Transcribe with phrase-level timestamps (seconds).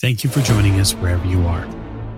[0.00, 1.68] Thank you for joining us wherever you are.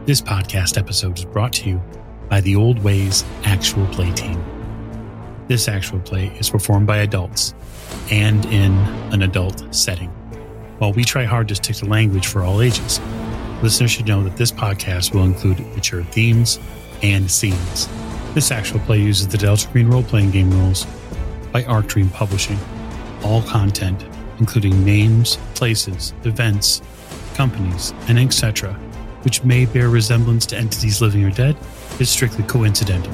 [0.07, 1.83] This podcast episode is brought to you
[2.29, 4.41] by the Old Ways Actual Play Team.
[5.49, 7.55] This actual play is performed by adults
[8.09, 8.71] and in
[9.13, 10.11] an adult setting.
[10.79, 13.01] While we try hard to stick to language for all ages,
[13.65, 16.61] listeners should know that this podcast will include mature themes
[17.03, 17.89] and scenes.
[18.33, 20.87] This actual play uses the Delta Green role playing game rules
[21.51, 22.61] by Arc Dream Publishing.
[23.25, 24.05] All content,
[24.39, 26.81] including names, places, events,
[27.35, 28.73] companies, and etc.,
[29.23, 31.57] which may bear resemblance to entities living or dead,
[32.01, 33.13] is strictly coincidental.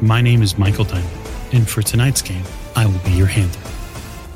[0.00, 1.10] My name is Michael Diamond,
[1.52, 2.44] and for tonight's game,
[2.74, 3.70] I will be your handler.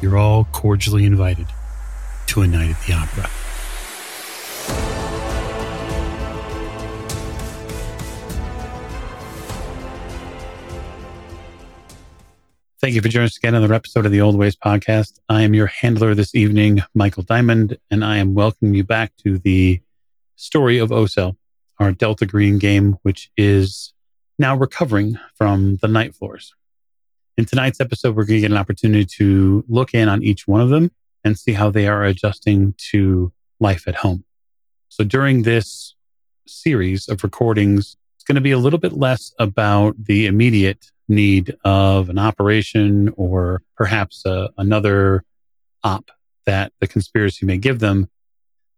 [0.00, 1.46] You're all cordially invited
[2.28, 3.39] to a night at the opera.
[12.80, 15.18] Thank you for joining us again on another episode of the Old Ways podcast.
[15.28, 19.36] I am your handler this evening, Michael Diamond, and I am welcoming you back to
[19.36, 19.82] the
[20.36, 21.36] story of Ocel,
[21.78, 23.92] our Delta Green game, which is
[24.38, 26.54] now recovering from the night floors.
[27.36, 30.62] In tonight's episode, we're going to get an opportunity to look in on each one
[30.62, 30.90] of them
[31.22, 34.24] and see how they are adjusting to life at home.
[34.88, 35.96] So during this
[36.46, 41.56] series of recordings, it's going to be a little bit less about the immediate need
[41.64, 45.24] of an operation or perhaps uh, another
[45.82, 46.10] op
[46.46, 48.08] that the conspiracy may give them.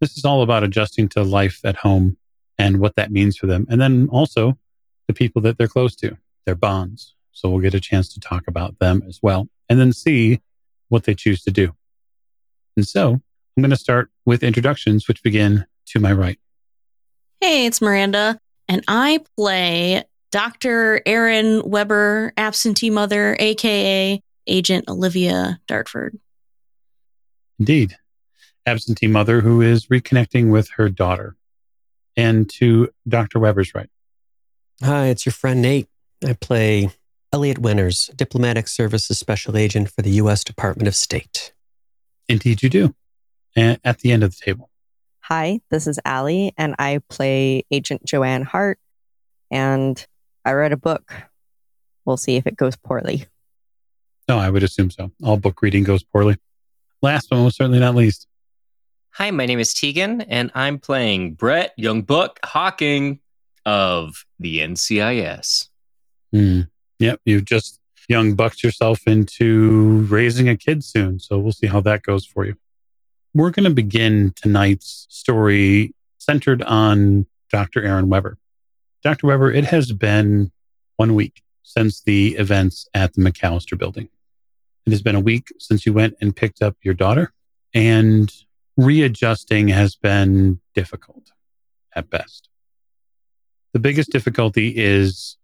[0.01, 2.17] This is all about adjusting to life at home
[2.59, 3.67] and what that means for them.
[3.71, 4.59] And then also
[5.07, 7.15] the people that they're close to, their bonds.
[7.33, 10.41] So we'll get a chance to talk about them as well and then see
[10.89, 11.73] what they choose to do.
[12.77, 13.13] And so
[13.57, 16.39] I'm going to start with introductions, which begin to my right.
[17.41, 18.39] Hey, it's Miranda,
[18.69, 21.03] and I play Dr.
[21.05, 26.19] Erin Weber, absentee mother, aka Agent Olivia Dartford.
[27.59, 27.97] Indeed.
[28.67, 31.37] Absentee mother who is reconnecting with her daughter.
[32.17, 33.39] And to Dr.
[33.39, 33.89] Weber's right.
[34.83, 35.89] Hi, it's your friend Nate.
[36.25, 36.91] I play
[37.33, 40.45] Elliot Winters, Diplomatic Services Special Agent for the U.S.
[40.45, 41.53] Department of State.
[42.29, 42.95] Indeed, you do.
[43.55, 44.71] And at the end of the table.
[45.21, 48.79] Hi, this is Allie, and I play Agent Joanne Hart.
[49.51, 50.05] And
[50.45, 51.13] I read a book.
[52.05, 53.27] We'll see if it goes poorly.
[54.29, 55.13] No, I would assume so.
[55.23, 56.37] All book reading goes poorly.
[57.01, 58.27] Last but most certainly not least.
[59.13, 63.21] Hi, my name is Tegan, and I'm playing Brett Young Buck Hawking
[63.67, 65.69] of the NCIS.
[66.33, 66.63] Hmm.
[66.99, 71.19] Yep, you've just young bucked yourself into raising a kid soon.
[71.19, 72.57] So we'll see how that goes for you.
[73.35, 77.83] We're going to begin tonight's story centered on Dr.
[77.83, 78.39] Erin Weber.
[79.03, 79.27] Dr.
[79.27, 80.53] Weber, it has been
[80.97, 84.09] one week since the events at the McAllister building.
[84.87, 87.33] It has been a week since you went and picked up your daughter,
[87.75, 88.33] and
[88.77, 91.33] readjusting has been difficult
[91.95, 92.49] at best.
[93.73, 95.37] The biggest difficulty is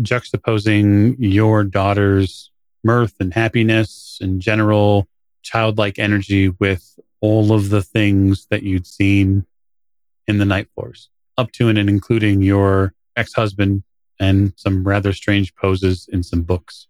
[0.00, 2.50] juxtaposing your daughter's
[2.82, 5.06] mirth and happiness and general
[5.42, 9.46] childlike energy with all of the things that you'd seen
[10.26, 13.82] in the night floors, up to and including your ex husband
[14.20, 16.88] and some rather strange poses in some books.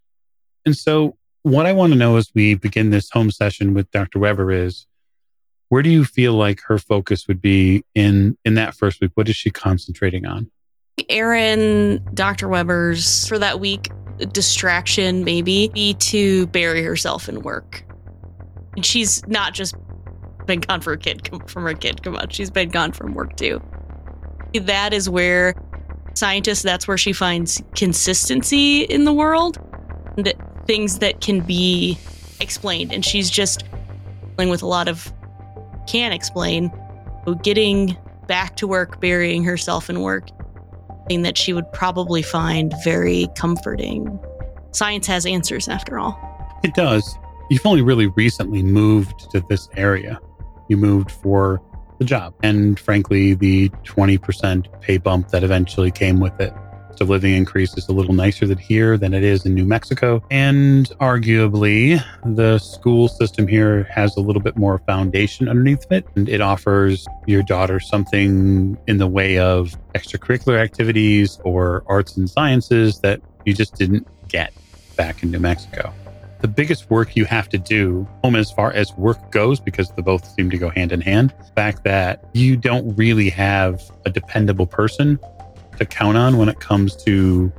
[0.67, 4.19] And so, what I want to know as we begin this home session with Dr.
[4.19, 4.87] Weber is
[5.69, 9.13] where do you feel like her focus would be in in that first week?
[9.15, 10.51] What is she concentrating on?
[11.09, 12.49] Erin, Dr.
[12.49, 13.91] Weber's for that week
[14.33, 17.85] distraction maybe be to bury herself in work.
[18.77, 19.75] And she's not just
[20.47, 22.03] been gone for a kid from her kid.
[22.03, 23.61] Come on, she's been gone from work too.
[24.55, 25.55] That is where
[26.15, 29.59] scientists, that's where she finds consistency in the world
[30.17, 30.33] and
[30.67, 31.99] things that can be
[32.41, 32.93] explained.
[32.93, 33.65] And she's just
[34.37, 35.13] dealing with a lot of
[35.87, 36.71] can't explain.
[37.43, 37.97] Getting
[38.27, 40.29] back to work, burying herself in work,
[41.09, 44.19] thing that she would probably find very comforting.
[44.73, 46.19] Science has answers after all.
[46.65, 47.19] It does.
[47.51, 50.21] You've only really recently moved to this area.
[50.69, 51.61] You moved for
[52.03, 52.35] the job.
[52.43, 56.53] And frankly, the 20% pay bump that eventually came with it.
[56.99, 60.23] The living increase is a little nicer than here than it is in New Mexico.
[60.31, 66.07] And arguably, the school system here has a little bit more foundation underneath it.
[66.15, 72.29] And it offers your daughter something in the way of extracurricular activities or arts and
[72.29, 74.53] sciences that you just didn't get
[74.97, 75.93] back in New Mexico
[76.43, 80.03] the biggest work you have to do home as far as work goes, because the
[80.03, 84.11] both seem to go hand in hand, the fact that you don't really have a
[84.11, 85.19] dependable person
[85.79, 87.51] to count on when it comes to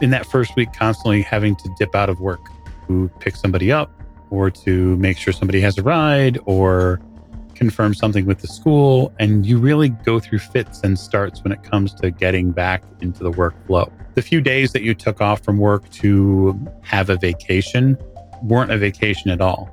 [0.00, 2.40] in that first week constantly having to dip out of work.
[2.88, 3.90] To pick somebody up
[4.28, 7.00] or to make sure somebody has a ride or
[7.62, 11.62] confirm something with the school, and you really go through fits and starts when it
[11.62, 13.88] comes to getting back into the workflow.
[14.14, 17.96] The few days that you took off from work to have a vacation
[18.42, 19.70] weren't a vacation at all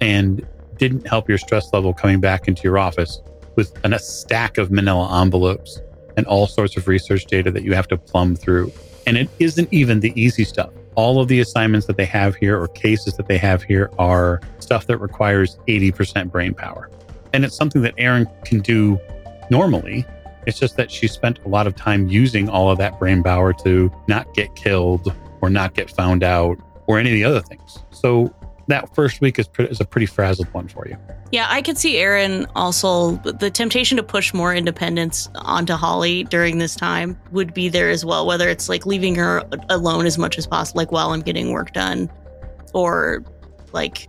[0.00, 0.44] and
[0.78, 3.20] didn't help your stress level coming back into your office
[3.54, 5.80] with an, a stack of manila envelopes
[6.16, 8.72] and all sorts of research data that you have to plumb through.
[9.06, 10.70] And it isn't even the easy stuff.
[10.96, 14.40] All of the assignments that they have here or cases that they have here are
[14.58, 16.90] stuff that requires 80% brain power.
[17.32, 18.98] And it's something that Erin can do
[19.50, 20.04] normally.
[20.46, 23.52] It's just that she spent a lot of time using all of that brain power
[23.64, 27.78] to not get killed or not get found out or any of the other things.
[27.90, 28.34] So
[28.68, 30.96] that first week is, is a pretty frazzled one for you.
[31.32, 36.58] Yeah, I could see Erin also the temptation to push more independence onto Holly during
[36.58, 40.38] this time would be there as well, whether it's like leaving her alone as much
[40.38, 42.10] as possible, like while I'm getting work done,
[42.72, 43.24] or
[43.72, 44.06] like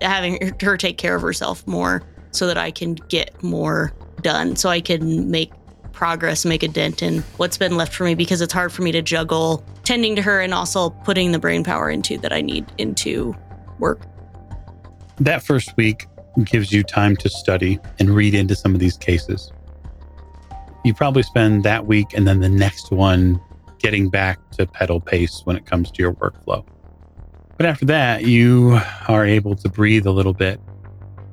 [0.00, 3.92] having her take care of herself more so that I can get more
[4.22, 5.52] done, so I can make
[5.92, 8.92] progress, make a dent in what's been left for me because it's hard for me
[8.92, 12.64] to juggle tending to her and also putting the brain power into that I need
[12.78, 13.34] into
[13.78, 14.00] work.
[15.18, 16.06] That first week
[16.44, 19.52] gives you time to study and read into some of these cases.
[20.84, 23.40] You probably spend that week and then the next one
[23.78, 26.64] getting back to pedal pace when it comes to your workflow.
[27.56, 30.60] But after that, you are able to breathe a little bit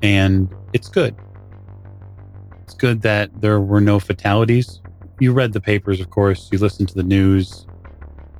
[0.02, 1.16] and it's good.
[2.64, 4.82] It's good that there were no fatalities.
[5.20, 7.66] You read the papers, of course, you listened to the news.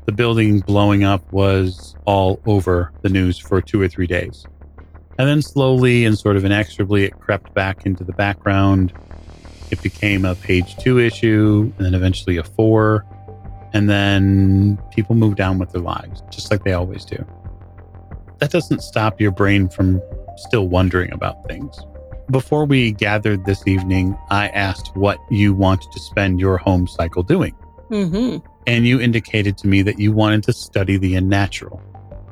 [0.06, 4.46] The building blowing up was all over the news for two or three days.
[5.20, 8.94] And then slowly and sort of inexorably, it crept back into the background.
[9.72, 13.06] It became a page two issue, and then eventually a four.
[13.74, 17.26] And then people moved on with their lives, just like they always do.
[18.40, 20.02] That doesn't stop your brain from
[20.38, 21.80] still wondering about things.
[22.30, 27.24] Before we gathered this evening, I asked what you wanted to spend your home cycle
[27.24, 27.56] doing.
[27.90, 28.46] Mm-hmm.
[28.66, 31.82] And you indicated to me that you wanted to study the unnatural.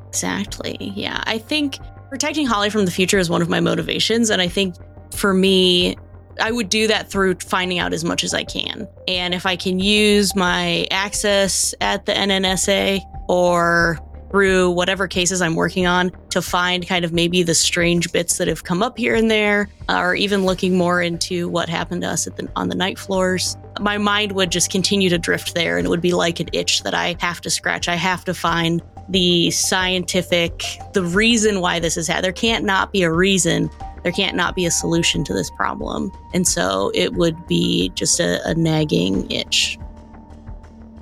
[0.08, 0.92] Exactly.
[0.94, 1.22] Yeah.
[1.26, 1.78] I think
[2.10, 4.28] protecting Holly from the future is one of my motivations.
[4.28, 4.74] And I think
[5.14, 5.96] for me,
[6.40, 8.86] I would do that through finding out as much as I can.
[9.08, 13.98] And if I can use my access at the NNSA or
[14.30, 18.48] through whatever cases I'm working on to find kind of maybe the strange bits that
[18.48, 22.26] have come up here and there, or even looking more into what happened to us
[22.26, 23.56] at the, on the night floors.
[23.80, 26.82] My mind would just continue to drift there, and it would be like an itch
[26.82, 27.88] that I have to scratch.
[27.88, 32.22] I have to find the scientific, the reason why this is happening.
[32.22, 33.70] There can't not be a reason.
[34.02, 36.10] There can't not be a solution to this problem.
[36.34, 39.78] And so it would be just a, a nagging itch.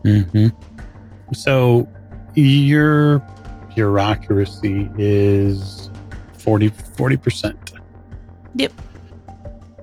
[0.05, 0.49] Mm-hmm.
[1.33, 1.89] So
[2.35, 3.21] your
[3.75, 5.91] bureaucracy is
[6.39, 6.71] 40
[7.17, 7.73] percent.
[8.55, 8.73] Yep.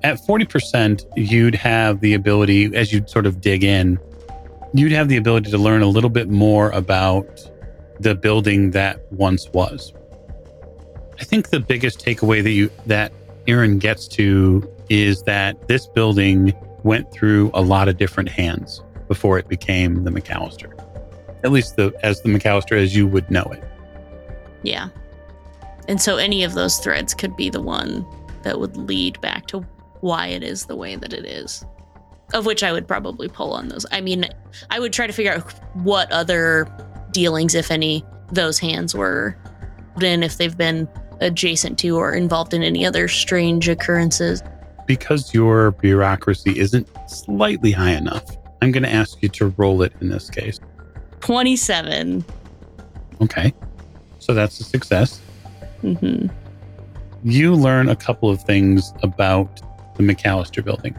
[0.04, 4.00] At 40%, you'd have the ability, as you sort of dig in,
[4.74, 7.28] you'd have the ability to learn a little bit more about
[8.00, 9.94] the building that once was.
[11.20, 13.12] I think the biggest takeaway that you that
[13.48, 16.54] Erin gets to is that this building
[16.84, 20.74] went through a lot of different hands before it became the McAllister.
[21.44, 23.64] At least the as the McAllister as you would know it.
[24.64, 24.90] Yeah.
[25.88, 28.06] And so any of those threads could be the one
[28.44, 29.60] that would lead back to
[30.02, 31.66] why it is the way that it is.
[32.34, 33.86] Of which I would probably pull on those.
[33.92, 34.26] I mean,
[34.70, 36.68] I would try to figure out what other
[37.12, 39.38] dealings, if any, those hands were
[40.02, 40.88] in, if they've been
[41.20, 44.42] adjacent to or involved in any other strange occurrences.
[44.88, 48.26] Because your bureaucracy isn't slightly high enough,
[48.62, 50.60] I'm going to ask you to roll it in this case.
[51.22, 52.24] 27.
[53.22, 53.54] Okay.
[54.20, 55.20] So that's a success.
[55.82, 56.28] hmm
[57.24, 59.62] You learn a couple of things about
[59.98, 60.96] the McAllister building.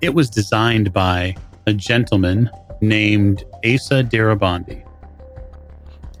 [0.00, 1.34] It was designed by
[1.66, 2.50] a gentleman
[2.80, 4.82] named Asa Darabandi.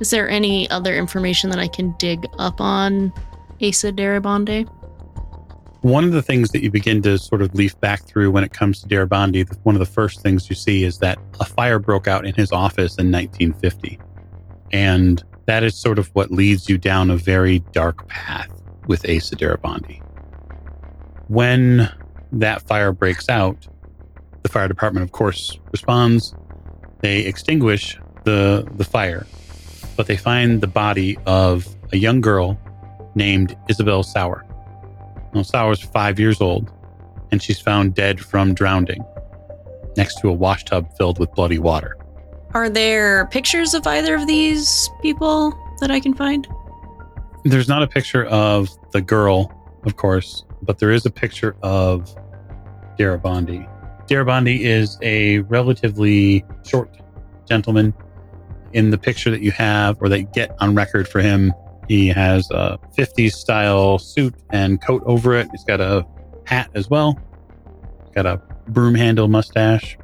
[0.00, 3.12] Is there any other information that I can dig up on
[3.60, 4.68] Asa Darabande?
[5.82, 8.52] One of the things that you begin to sort of leaf back through when it
[8.52, 12.06] comes to Darabandi, one of the first things you see is that a fire broke
[12.06, 13.98] out in his office in 1950.
[14.70, 18.48] And that is sort of what leads you down a very dark path
[18.86, 20.00] with Asa Darabandi.
[21.26, 21.90] When
[22.30, 23.66] that fire breaks out,
[24.44, 26.32] the fire department, of course, responds.
[27.00, 29.26] They extinguish the, the fire,
[29.96, 32.56] but they find the body of a young girl
[33.16, 34.46] named Isabel Sauer.
[35.34, 36.70] Now, Sauer's five years old,
[37.30, 39.04] and she's found dead from drowning
[39.96, 41.96] next to a washtub filled with bloody water.
[42.54, 46.46] Are there pictures of either of these people that I can find?
[47.44, 49.50] There's not a picture of the girl,
[49.84, 52.14] of course, but there is a picture of
[52.98, 53.68] Darabandi.
[54.06, 56.94] Darabandi is a relatively short
[57.48, 57.94] gentleman.
[58.74, 61.52] In the picture that you have or that you get on record for him,
[61.88, 65.48] he has a 50s style suit and coat over it.
[65.50, 66.06] He's got a
[66.46, 67.18] hat as well.
[68.04, 69.96] He's got a broom handle mustache,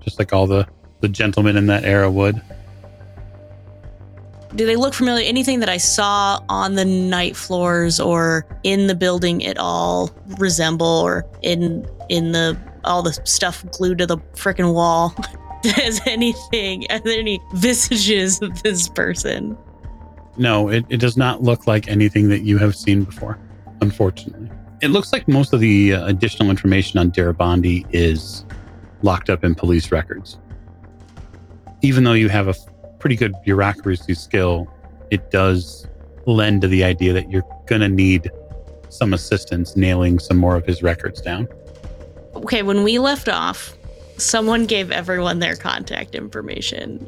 [0.00, 0.66] just like all the,
[1.00, 2.40] the gentlemen in that era would.
[4.54, 5.26] Do they look familiar?
[5.26, 10.86] Anything that I saw on the night floors or in the building at all resemble
[10.86, 15.14] or in in the all the stuff glued to the freaking wall?
[15.62, 19.58] Does anything are there any visages of this person?
[20.38, 23.38] No, it, it does not look like anything that you have seen before,
[23.80, 24.50] unfortunately.
[24.82, 28.44] It looks like most of the uh, additional information on Darabandi is
[29.02, 30.38] locked up in police records.
[31.82, 32.54] Even though you have a
[32.98, 34.68] pretty good bureaucracy skill,
[35.10, 35.86] it does
[36.26, 38.30] lend to the idea that you're going to need
[38.88, 41.48] some assistance nailing some more of his records down.
[42.34, 43.76] Okay, when we left off,
[44.18, 47.06] someone gave everyone their contact information.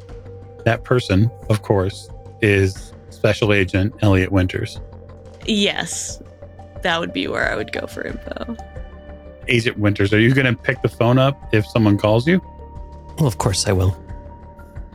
[0.64, 2.08] That person, of course,
[2.40, 4.80] is Special Agent Elliot Winters.
[5.46, 6.22] Yes,
[6.82, 8.56] that would be where I would go for info.
[9.48, 12.40] Agent Winters, are you going to pick the phone up if someone calls you?
[13.18, 13.96] Well, of course I will.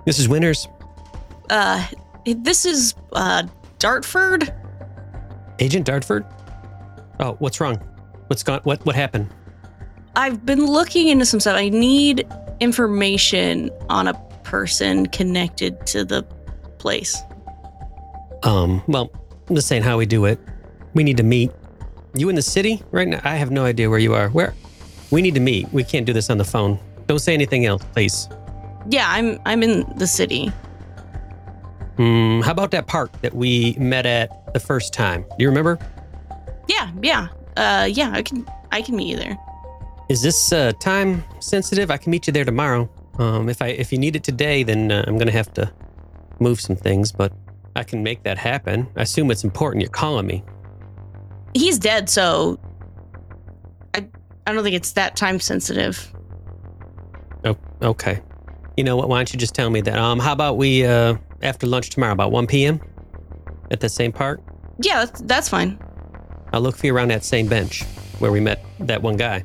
[0.05, 0.67] This is Winters.
[1.49, 1.85] Uh,
[2.25, 3.43] this is uh
[3.79, 4.53] Dartford.
[5.59, 6.25] Agent Dartford?
[7.19, 7.77] Oh, what's wrong?
[8.27, 8.61] What's gone?
[8.63, 9.29] What what happened?
[10.15, 11.57] I've been looking into some stuff.
[11.57, 12.27] I need
[12.59, 16.23] information on a person connected to the
[16.77, 17.21] place.
[18.43, 19.11] Um, well,
[19.49, 20.39] I'm just saying how we do it.
[20.93, 21.51] We need to meet.
[22.15, 23.21] You in the city right now?
[23.23, 24.29] I have no idea where you are.
[24.29, 24.53] Where?
[25.11, 25.71] We need to meet.
[25.73, 26.79] We can't do this on the phone.
[27.07, 28.29] Don't say anything else, please.
[28.89, 30.51] Yeah, I'm I'm in the city.
[31.97, 35.21] Hmm, how about that park that we met at the first time?
[35.21, 35.79] Do you remember?
[36.67, 37.27] Yeah, yeah.
[37.57, 39.37] Uh yeah, I can I can meet you there.
[40.09, 41.89] Is this uh, time sensitive?
[41.89, 42.89] I can meet you there tomorrow.
[43.19, 45.71] Um, if I if you need it today, then uh, I'm gonna have to
[46.39, 47.31] move some things, but
[47.75, 48.87] I can make that happen.
[48.95, 49.81] I assume it's important.
[49.81, 50.43] You're calling me.
[51.53, 52.59] He's dead, so
[53.93, 54.07] I
[54.45, 56.11] I don't think it's that time sensitive.
[57.45, 58.21] Oh, okay.
[58.77, 59.09] You know what?
[59.09, 59.97] Why don't you just tell me that?
[59.97, 62.79] Um, how about we uh after lunch tomorrow, about 1 p.m.
[63.69, 64.41] at the same park?
[64.79, 65.77] Yeah, that's, that's fine.
[66.53, 67.83] I'll look for you around that same bench
[68.19, 69.43] where we met that one guy.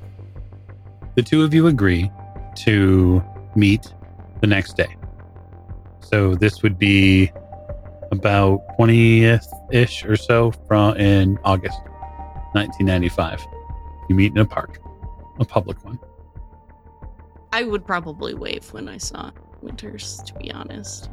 [1.17, 2.11] The two of you agree
[2.59, 3.23] to
[3.57, 3.93] meet
[4.41, 4.95] the next day.
[6.01, 7.33] So this would be
[8.11, 11.79] about 20th ish or so from in August
[12.53, 13.45] 1995.
[14.09, 14.79] You meet in a park,
[15.39, 15.99] a public one.
[17.53, 19.31] I would probably wave when I saw
[19.63, 21.11] Winters, to be honest.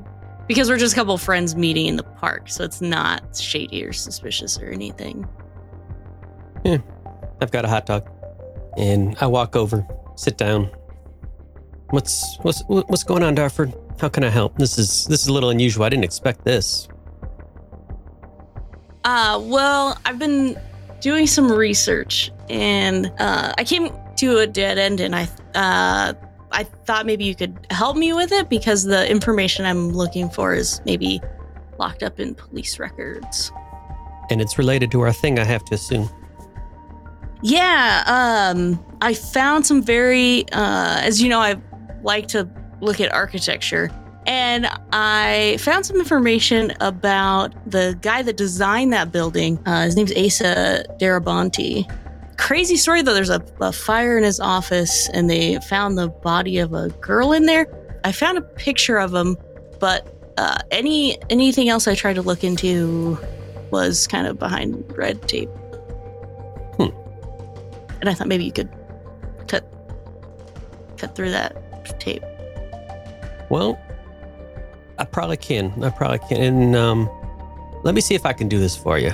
[0.48, 3.94] Because we're just a couple friends meeting in the park, so it's not shady or
[3.94, 5.28] suspicious or anything.
[6.64, 6.78] Yeah,
[7.42, 8.10] I've got a hot dog,
[8.78, 9.86] and I walk over,
[10.16, 10.70] sit down.
[11.90, 13.74] What's what's what's going on, Dartford?
[14.00, 14.58] How can I help?
[14.58, 15.84] This is this is a little unusual.
[15.86, 16.88] I didn't expect this.
[19.04, 20.60] Uh, well, I've been
[21.00, 25.24] doing some research and uh, I came to a dead end and I
[25.54, 26.14] uh,
[26.52, 30.54] I thought maybe you could help me with it because the information I'm looking for
[30.54, 31.22] is maybe
[31.78, 33.52] locked up in police records.
[34.30, 36.10] And it's related to our thing, I have to assume.
[37.44, 41.56] Yeah, um, I found some very, uh, as you know, I
[42.02, 42.50] like to
[42.82, 43.90] look at architecture,
[44.28, 49.60] and I found some information about the guy that designed that building.
[49.66, 51.86] Uh, his name's Asa Darabonte.
[52.38, 53.14] Crazy story though.
[53.14, 57.34] There's a, a fire in his office, and they found the body of a girl
[57.34, 57.68] in there.
[58.04, 59.38] I found a picture of him,
[59.80, 63.18] but uh, any anything else I tried to look into
[63.72, 65.50] was kind of behind red tape.
[66.78, 66.90] Hmm.
[68.02, 68.70] And I thought maybe you could
[69.48, 69.66] cut
[70.98, 72.24] cut through that tape.
[73.50, 73.80] Well,
[74.98, 75.84] I probably can.
[75.84, 76.42] I probably can.
[76.42, 77.10] And um,
[77.84, 79.12] let me see if I can do this for you.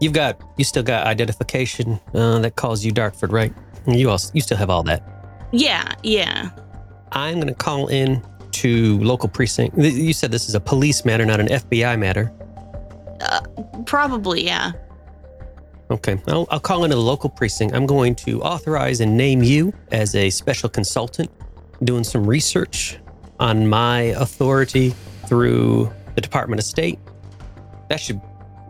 [0.00, 3.52] You've got, you still got identification uh, that calls you Dartford, right?
[3.86, 5.02] You also, you still have all that.
[5.52, 6.50] Yeah, yeah.
[7.12, 8.22] I'm going to call in
[8.52, 9.76] to local precinct.
[9.78, 12.32] You said this is a police matter, not an FBI matter.
[13.86, 14.72] Probably, yeah.
[15.90, 17.74] Okay, I'll, I'll call into the local precinct.
[17.74, 21.30] I'm going to authorize and name you as a special consultant
[21.84, 22.98] doing some research
[23.38, 24.90] on my authority
[25.26, 26.98] through the Department of State.
[27.88, 28.20] That should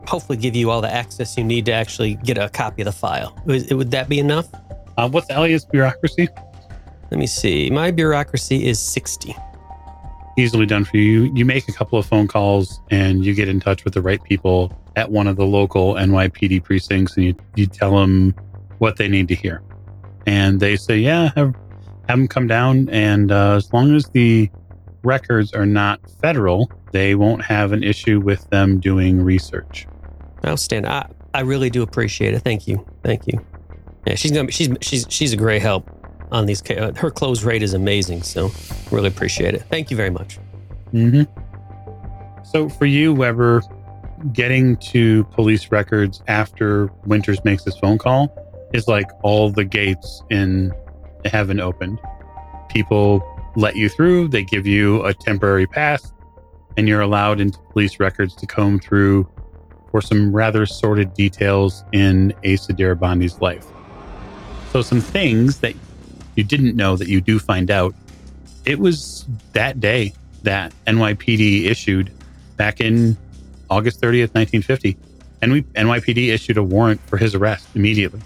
[0.07, 2.93] hopefully give you all the access you need to actually get a copy of the
[2.93, 3.41] file.
[3.47, 4.49] Would, would that be enough?
[4.97, 6.29] Uh, what's Elliot's bureaucracy?
[7.11, 7.71] Let me see.
[7.71, 9.35] My bureaucracy is 60.
[10.37, 11.33] easily done for you.
[11.35, 14.23] You make a couple of phone calls and you get in touch with the right
[14.23, 18.35] people at one of the local NYPD precincts and you, you tell them
[18.79, 19.63] what they need to hear.
[20.27, 21.31] And they say, yeah,
[22.09, 22.89] have, them come down.
[22.91, 24.51] And uh, as long as the
[25.03, 29.87] records are not federal, they won't have an issue with them doing research.
[30.45, 30.91] Outstanding.
[30.91, 32.41] I, I really do appreciate it.
[32.41, 32.87] Thank you.
[33.03, 33.45] Thank you.
[34.07, 35.85] Yeah, she's gonna be, she's she's she's a great help
[36.31, 36.63] on these.
[36.71, 38.23] uh, Her close rate is amazing.
[38.23, 38.51] So
[38.91, 39.63] really appreciate it.
[39.71, 40.39] Thank you very much.
[40.93, 41.23] hmm
[42.45, 43.63] So for you, Weber,
[44.33, 48.33] getting to police records after Winters makes this phone call
[48.73, 50.73] is like all the gates in
[51.29, 52.01] heaven opened.
[52.69, 53.23] People
[53.57, 56.13] let you through, they give you a temporary pass,
[56.77, 59.29] and you're allowed into police records to comb through
[59.91, 63.67] for some rather sordid details in Asa Darabandi's life.
[64.73, 65.75] So some things that
[66.35, 67.95] you didn't know that you do find out.
[68.65, 72.13] It was that day that NYPD issued
[72.57, 73.17] back in
[73.71, 74.97] August 30th, 1950.
[75.43, 78.21] And we, NYPD issued a warrant for his arrest immediately.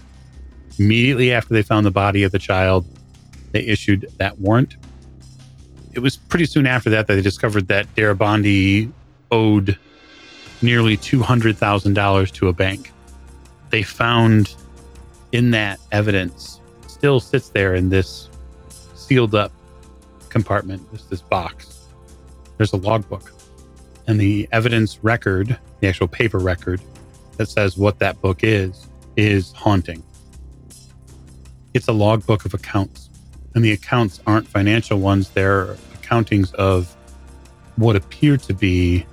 [0.79, 2.85] Immediately after they found the body of the child,
[3.51, 4.77] they issued that warrant.
[5.93, 8.91] It was pretty soon after that that they discovered that Darabandi
[9.29, 9.77] owed
[10.61, 12.91] nearly $200,000 to a bank.
[13.69, 14.55] They found
[15.31, 18.29] in that evidence still sits there in this
[18.95, 19.51] sealed up
[20.29, 21.87] compartment, this, this box.
[22.57, 23.31] There's a logbook
[24.07, 26.81] and the evidence record, the actual paper record
[27.37, 30.03] that says what that book is, is haunting.
[31.73, 33.09] It's a logbook of accounts,
[33.55, 36.95] and the accounts aren't financial ones, they're accountings of
[37.77, 39.05] what appear to be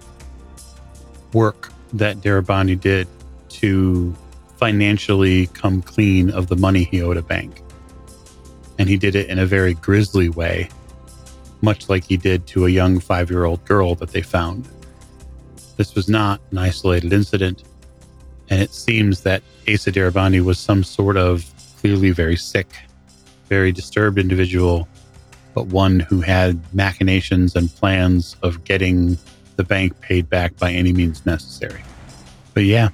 [1.32, 3.06] work that Darabani did
[3.48, 4.14] to
[4.56, 7.62] financially come clean of the money he owed a bank.
[8.78, 10.68] And he did it in a very grisly way,
[11.62, 14.68] much like he did to a young five year old girl that they found.
[15.76, 17.62] This was not an isolated incident.
[18.50, 21.44] And it seems that Asa Darabani was some sort of
[21.80, 22.68] clearly very sick,
[23.48, 24.88] very disturbed individual,
[25.54, 29.16] but one who had machinations and plans of getting
[29.56, 31.82] the bank paid back by any means necessary.
[32.54, 32.88] But yeah,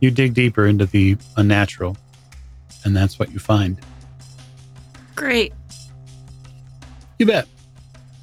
[0.00, 1.96] you dig deeper into the unnatural,
[2.84, 3.78] and that's what you find.
[5.14, 5.52] Great.
[7.18, 7.46] You bet.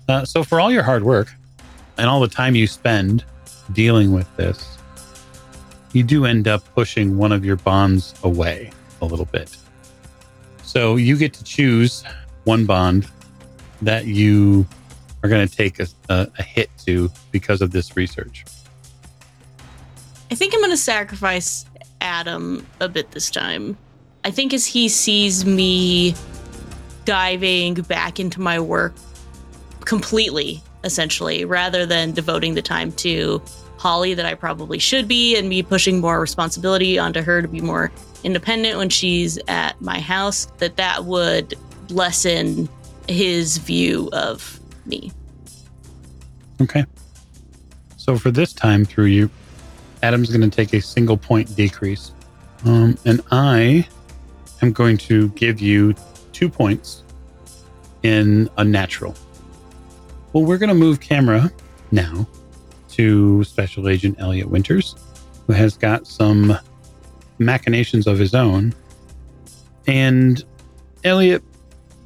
[0.10, 1.34] Uh, so, for all your hard work
[1.97, 3.25] and all the time you spend
[3.73, 4.77] dealing with this,
[5.91, 9.55] you do end up pushing one of your bonds away a little bit.
[10.63, 12.03] So, you get to choose
[12.43, 13.07] one bond
[13.81, 14.65] that you
[15.23, 18.45] are going to take a, a, a hit to because of this research.
[20.31, 21.65] I think I'm going to sacrifice
[22.01, 23.77] Adam a bit this time.
[24.23, 26.15] I think as he sees me
[27.05, 28.93] diving back into my work
[29.81, 33.41] completely, essentially, rather than devoting the time to
[33.77, 37.62] Holly that I probably should be and me pushing more responsibility onto her to be
[37.62, 37.91] more
[38.23, 41.56] independent when she's at my house, that that would
[41.89, 42.67] lessen
[43.08, 45.12] his view of me.
[46.62, 46.86] Okay.
[47.97, 49.30] So for this time through you,
[50.03, 52.12] Adam's going to take a single point decrease.
[52.65, 53.88] Um, and I
[54.62, 55.93] am going to give you
[56.34, 57.03] two points
[58.03, 59.15] in a natural.
[60.34, 61.51] Well, we're going to move camera
[61.91, 62.27] now
[62.89, 64.95] to Special Agent Elliot Winters,
[65.45, 66.58] who has got some
[67.39, 68.73] machinations of his own.
[69.86, 70.43] And
[71.04, 71.43] Elliot,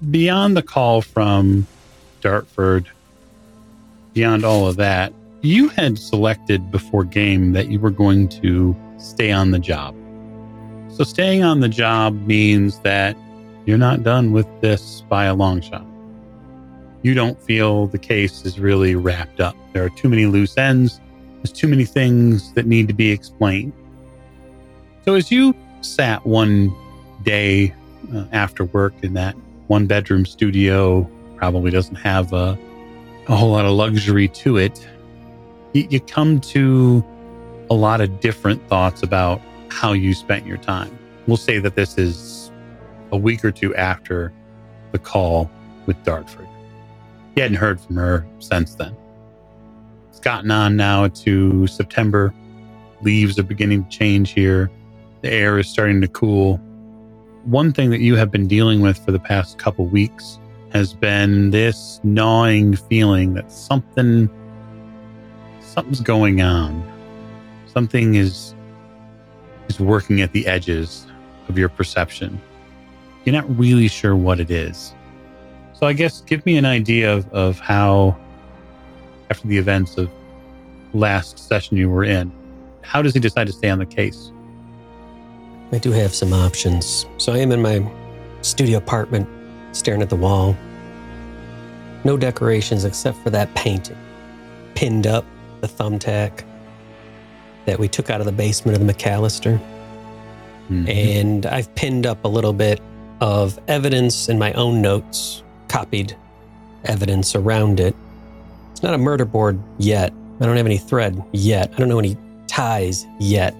[0.10, 1.66] beyond the call from
[2.22, 2.90] Dartford,
[4.14, 9.32] beyond all of that, you had selected before game that you were going to stay
[9.32, 9.96] on the job.
[10.90, 13.18] So staying on the job means that
[13.66, 15.86] you're not done with this by a long shot.
[17.02, 19.56] You don't feel the case is really wrapped up.
[19.74, 21.00] There are too many loose ends.
[21.38, 23.74] There's too many things that need to be explained.
[25.06, 26.76] So as you sat one
[27.24, 27.74] day
[28.14, 29.36] uh, after work in that
[29.68, 32.58] one bedroom studio, probably doesn't have a,
[33.28, 34.88] a whole lot of luxury to it,
[35.74, 37.06] you, you come to
[37.70, 40.98] a lot of different thoughts about how you spent your time.
[41.28, 42.52] We'll say that this is
[43.12, 44.34] a week or two after
[44.92, 45.52] the call
[45.88, 46.48] with Dartford.
[47.36, 48.96] He hadn't heard from her since then.
[50.10, 52.34] It's gotten on now to September.
[53.02, 54.72] Leaves are beginning to change here.
[55.22, 56.58] The air is starting to cool.
[57.44, 60.40] One thing that you have been dealing with for the past couple weeks
[60.72, 64.30] has been this gnawing feeling that something
[65.60, 66.84] something's going on.
[67.68, 68.56] Something is
[69.70, 71.06] is working at the edges
[71.50, 72.42] of your perception.
[73.24, 74.94] You're not really sure what it is.
[75.74, 78.18] So I guess give me an idea of, of how
[79.30, 80.10] after the events of
[80.94, 82.32] last session you were in.
[82.82, 84.32] How does he decide to stay on the case?
[85.72, 87.06] I do have some options.
[87.18, 87.86] So I am in my
[88.42, 89.28] studio apartment,
[89.72, 90.56] staring at the wall.
[92.04, 93.98] No decorations except for that painting,
[94.76, 95.26] pinned up,
[95.62, 96.44] the thumbtack
[97.66, 99.60] that we took out of the basement of the McAllister.
[100.70, 100.90] Mhm.
[100.90, 102.82] And I've pinned up a little bit
[103.22, 106.16] of evidence in my own notes, copied
[106.86, 107.96] evidence around it.
[108.72, 110.12] It's not a murder board yet.
[110.40, 111.72] I don't have any thread yet.
[111.76, 113.54] I don't know any ties yet.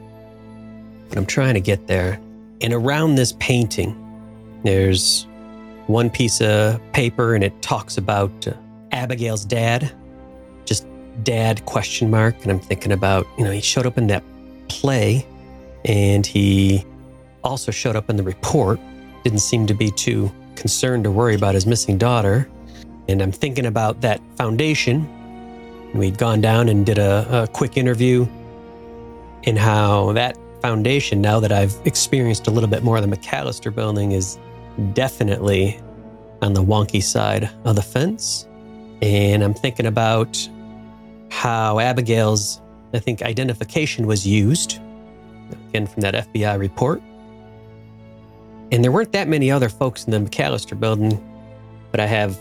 [1.12, 2.22] But I'm trying to get there.
[2.62, 3.98] And around this painting,
[4.64, 5.28] there's
[5.88, 8.54] one piece of paper and it talks about uh,
[8.94, 9.92] Abigail's dad.
[10.64, 10.88] Just
[11.24, 12.42] dad question mark.
[12.44, 14.24] And I'm thinking about, you know, he showed up in that
[14.70, 15.28] play
[15.84, 16.86] and he
[17.44, 18.80] also showed up in the report.
[19.26, 22.50] Didn't seem to be too concerned or worried about his missing daughter.
[23.10, 25.10] And I'm thinking about that foundation.
[25.94, 28.26] We'd gone down and did a, a quick interview
[29.44, 33.74] and how that foundation, now that I've experienced a little bit more of the McAllister
[33.74, 34.38] building, is
[34.94, 35.80] definitely
[36.42, 38.48] on the wonky side of the fence.
[39.02, 40.38] And I'm thinking about
[41.30, 42.62] how Abigail's,
[42.94, 44.80] I think, identification was used,
[45.70, 47.02] again, from that FBI report.
[48.72, 51.20] And there weren't that many other folks in the McAllister building,
[51.92, 52.40] but I have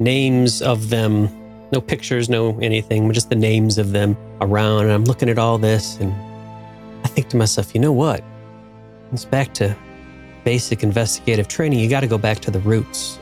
[0.00, 1.28] names of them,
[1.72, 4.84] no pictures, no anything, just the names of them around.
[4.84, 6.12] And I'm looking at all this and
[7.04, 8.22] I think to myself, you know what?
[9.12, 9.76] It's back to
[10.44, 11.80] basic investigative training.
[11.80, 13.18] You got to go back to the roots.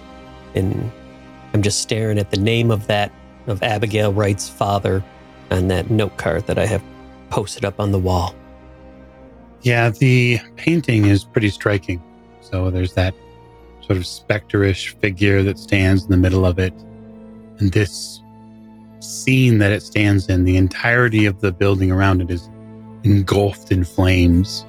[0.55, 0.91] And
[1.53, 3.13] I'm just staring at the name of that,
[3.47, 5.05] of Abigail Wright's father
[5.51, 6.83] on that note card that I have
[7.31, 8.35] posted up on the wall.
[9.63, 12.03] Yeah, the painting is pretty striking.
[12.41, 13.15] So there's that
[13.81, 16.73] sort of spectre-ish figure that stands in the middle of it.
[17.59, 18.21] And this
[19.01, 22.49] scene that it stands in, the entirety of the building around it is
[23.07, 24.67] engulfed in flames.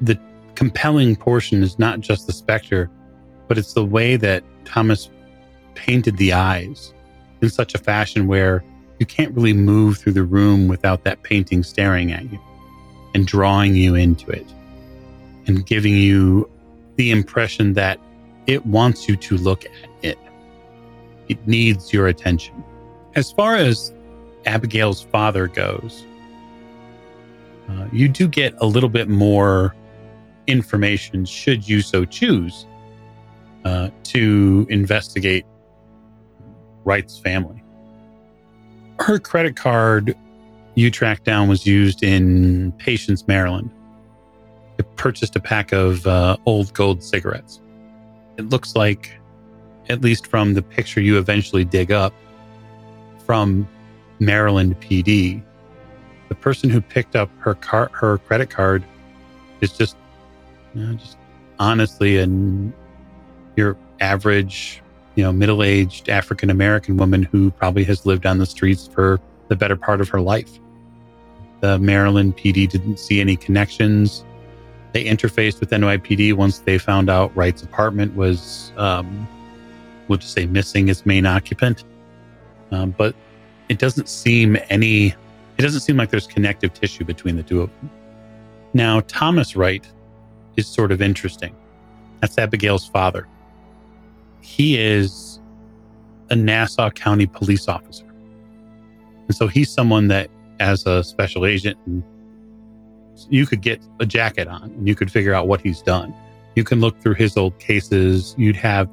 [0.00, 0.18] The
[0.54, 2.88] compelling portion is not just the specter,
[3.48, 5.10] but it's the way that Thomas
[5.74, 6.94] painted the eyes
[7.42, 8.64] in such a fashion where
[8.98, 12.38] you can't really move through the room without that painting staring at you
[13.14, 14.46] and drawing you into it
[15.46, 16.48] and giving you
[16.96, 17.98] the impression that
[18.46, 20.18] it wants you to look at it.
[21.28, 22.62] It needs your attention.
[23.14, 23.92] As far as
[24.46, 26.04] Abigail's father goes,
[27.70, 29.74] uh, you do get a little bit more
[30.46, 32.66] information, should you so choose,
[33.64, 35.44] uh, to investigate
[36.84, 37.62] Wright's family.
[38.98, 40.16] Her credit card
[40.74, 43.70] you tracked down was used in Patience, Maryland.
[44.78, 47.60] It purchased a pack of uh, old gold cigarettes.
[48.38, 49.10] It looks like,
[49.88, 52.14] at least from the picture you eventually dig up
[53.26, 53.68] from
[54.20, 55.42] Maryland PD,
[56.30, 58.84] the person who picked up her car, her credit card,
[59.60, 59.96] is just,
[60.74, 61.18] you know, just
[61.58, 62.72] honestly an
[63.56, 64.80] your average,
[65.16, 69.56] you know, middle-aged African American woman who probably has lived on the streets for the
[69.56, 70.58] better part of her life.
[71.60, 74.24] The Maryland PD didn't see any connections.
[74.92, 79.28] They interfaced with NYPD once they found out Wright's apartment was, um,
[80.06, 81.84] we'll just say, missing its main occupant.
[82.70, 83.16] Um, but
[83.68, 85.14] it doesn't seem any,
[85.60, 87.90] it doesn't seem like there's connective tissue between the two of them.
[88.72, 89.86] Now, Thomas Wright
[90.56, 91.54] is sort of interesting.
[92.20, 93.28] That's Abigail's father.
[94.40, 95.38] He is
[96.30, 98.06] a Nassau County police officer.
[99.28, 101.76] And so he's someone that, as a special agent,
[103.28, 106.14] you could get a jacket on and you could figure out what he's done.
[106.54, 108.34] You can look through his old cases.
[108.38, 108.88] You'd have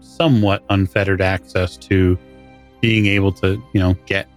[0.00, 2.18] somewhat unfettered access to
[2.82, 4.28] being able to, you know, get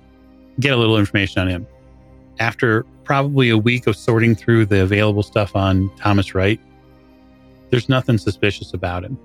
[0.59, 1.67] get a little information on him.
[2.39, 6.59] After probably a week of sorting through the available stuff on Thomas Wright,
[7.69, 9.17] there's nothing suspicious about him.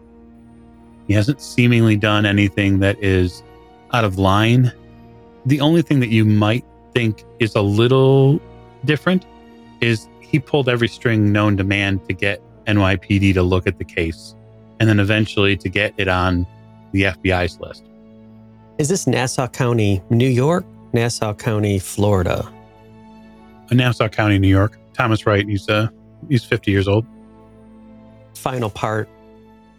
[1.07, 3.43] He hasn't seemingly done anything that is
[3.93, 4.73] out of line.
[5.47, 6.65] The only thing that you might
[6.95, 8.41] think is a little
[8.85, 9.27] different
[9.81, 13.85] is he pulled every string known to man to get NYPD to look at the
[13.85, 14.35] case
[14.81, 16.47] and then eventually to get it on
[16.93, 17.85] the FBI's list.
[18.79, 20.65] Is this Nassau County, New York?
[20.93, 22.51] Nassau County, Florida?
[23.71, 24.79] In Nassau County, New York.
[24.95, 25.89] Thomas Wright, he's uh
[26.29, 27.07] he's 50 years old.
[28.35, 29.09] Final part,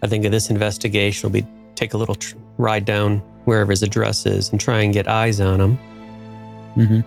[0.02, 3.84] I think, of this investigation will be take a little tr- ride down wherever his
[3.84, 5.78] address is and try and get eyes on him.
[6.76, 7.02] Mm-hmm.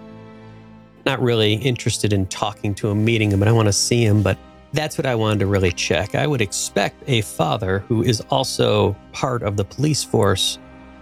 [1.05, 4.23] Not really interested in talking to him, meeting him, but I want to see him.
[4.23, 4.39] But
[4.73, 6.15] that's what I wanted to really check.
[6.15, 10.59] I would expect a father who is also part of the police force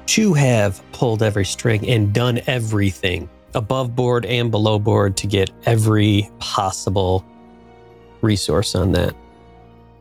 [0.07, 5.51] to have pulled every string and done everything above board and below board to get
[5.67, 7.25] every possible
[8.21, 9.15] resource on that.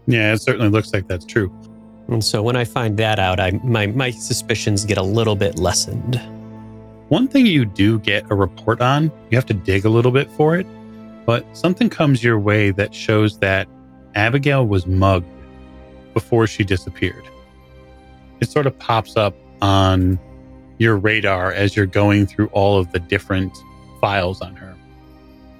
[0.08, 1.54] Yeah, it certainly looks like that's true.
[2.08, 5.58] And so when I find that out, I my my suspicions get a little bit
[5.58, 6.20] lessened.
[7.10, 10.30] One thing you do get a report on, you have to dig a little bit
[10.32, 10.66] for it,
[11.26, 13.68] but something comes your way that shows that
[14.16, 15.28] Abigail was mugged
[16.13, 17.24] before she disappeared.
[18.39, 20.19] It sort of pops up on
[20.78, 23.58] your radar as you're going through all of the different
[24.02, 24.76] files on her.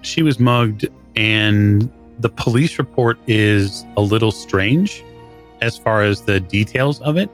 [0.01, 0.85] She was mugged,
[1.15, 1.89] and
[2.19, 5.03] the police report is a little strange
[5.61, 7.29] as far as the details of it.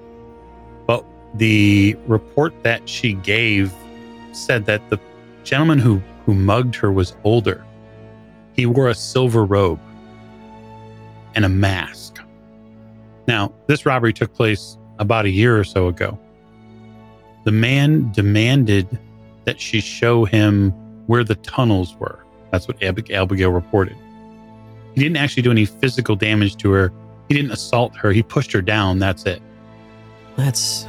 [0.86, 1.04] But
[1.34, 3.74] the report that she gave
[4.32, 5.00] said that the
[5.44, 7.66] gentleman who, who mugged her was older.
[8.54, 9.80] He wore a silver robe
[11.34, 12.20] and a mask.
[13.28, 16.20] Now, this robbery took place about a year or so ago.
[17.44, 19.00] The man demanded
[19.46, 20.72] that she show him
[21.08, 22.24] where the tunnels were.
[22.52, 23.98] That's what Abigail reported.
[24.96, 26.92] He didn't actually do any physical damage to her.
[27.28, 28.12] He didn't assault her.
[28.12, 29.00] He pushed her down.
[29.00, 29.42] That's it.
[30.36, 30.88] That's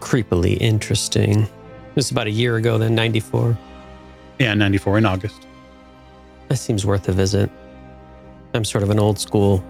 [0.00, 1.48] creepily interesting.
[1.94, 3.56] This is about a year ago, then, 94.
[4.38, 5.46] Yeah, 94 in August.
[6.48, 7.50] That seems worth a visit.
[8.52, 9.64] I'm sort of an old school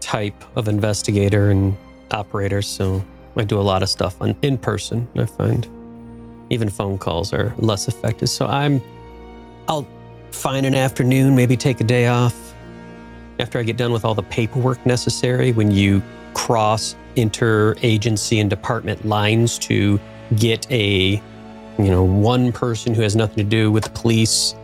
[0.00, 1.76] type of investigator and
[2.10, 3.04] operator, so
[3.36, 5.06] I do a lot of stuff on in person.
[5.16, 5.68] I find
[6.50, 8.28] even phone calls are less effective.
[8.28, 8.80] So I'm,
[9.68, 9.86] I'll
[10.30, 12.54] find an afternoon, maybe take a day off
[13.38, 15.52] after I get done with all the paperwork necessary.
[15.52, 16.02] When you
[16.34, 20.00] cross interagency and department lines to
[20.36, 21.20] get a,
[21.78, 24.54] you know, one person who has nothing to do with the police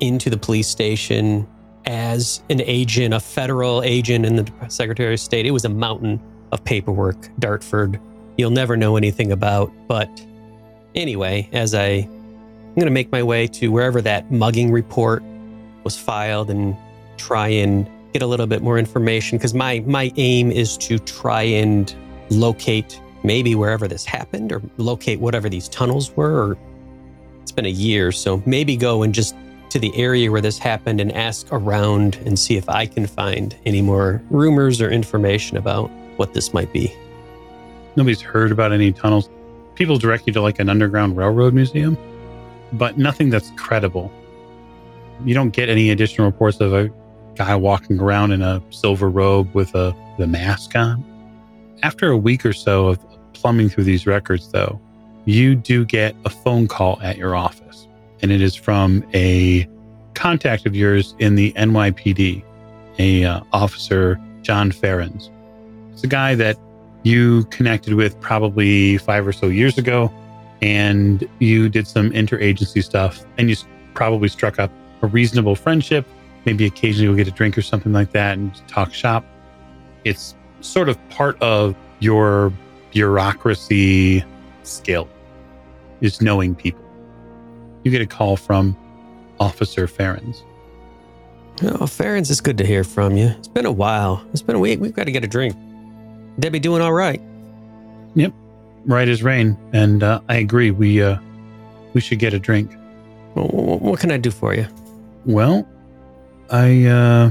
[0.00, 1.46] into the police station
[1.86, 5.46] as an agent, a federal agent in the Secretary of State.
[5.46, 6.20] It was a mountain
[6.52, 8.00] of paperwork, Dartford
[8.36, 9.72] you'll never know anything about.
[9.88, 10.08] But
[10.94, 15.22] anyway, as I, I'm going to make my way to wherever that mugging report
[15.84, 16.76] was filed and
[17.16, 21.42] try and get a little bit more information because my my aim is to try
[21.42, 21.94] and
[22.30, 26.58] locate maybe wherever this happened or locate whatever these tunnels were or
[27.40, 29.34] it's been a year so maybe go and just
[29.72, 33.56] to the area where this happened and ask around and see if I can find
[33.64, 36.94] any more rumors or information about what this might be.
[37.96, 39.28] Nobody's heard about any tunnels.
[39.74, 41.96] People direct you to like an underground railroad museum,
[42.72, 44.10] but nothing that's credible.
[45.24, 46.90] You don't get any additional reports of a
[47.34, 51.04] guy walking around in a silver robe with a the mask on.
[51.82, 52.98] After a week or so of
[53.32, 54.80] plumbing through these records, though,
[55.24, 57.88] you do get a phone call at your office,
[58.20, 59.68] and it is from a
[60.14, 62.44] contact of yours in the NYPD,
[62.98, 65.30] a uh, officer John Ferens.
[65.92, 66.58] It's a guy that
[67.02, 70.12] you connected with probably five or so years ago,
[70.60, 73.56] and you did some interagency stuff, and you
[73.94, 74.70] probably struck up
[75.02, 76.06] a reasonable friendship.
[76.44, 79.24] Maybe occasionally you'll get a drink or something like that and talk shop.
[80.04, 82.52] It's sort of part of your
[82.90, 84.24] bureaucracy
[84.62, 85.08] skill
[86.00, 86.82] is knowing people.
[87.84, 88.76] You get a call from
[89.40, 90.42] Officer Ferens.
[91.62, 93.26] Oh, Ferens, it's good to hear from you.
[93.38, 94.24] It's been a while.
[94.32, 94.80] It's been a week.
[94.80, 95.54] We've got to get a drink.
[96.38, 97.20] Debbie doing all right?
[98.14, 98.32] Yep,
[98.84, 99.56] right as rain.
[99.72, 100.70] And uh, I agree.
[100.70, 101.18] We uh,
[101.94, 102.70] we should get a drink.
[103.34, 104.66] Well, what can I do for you?
[105.24, 105.66] Well,
[106.50, 107.30] I uh,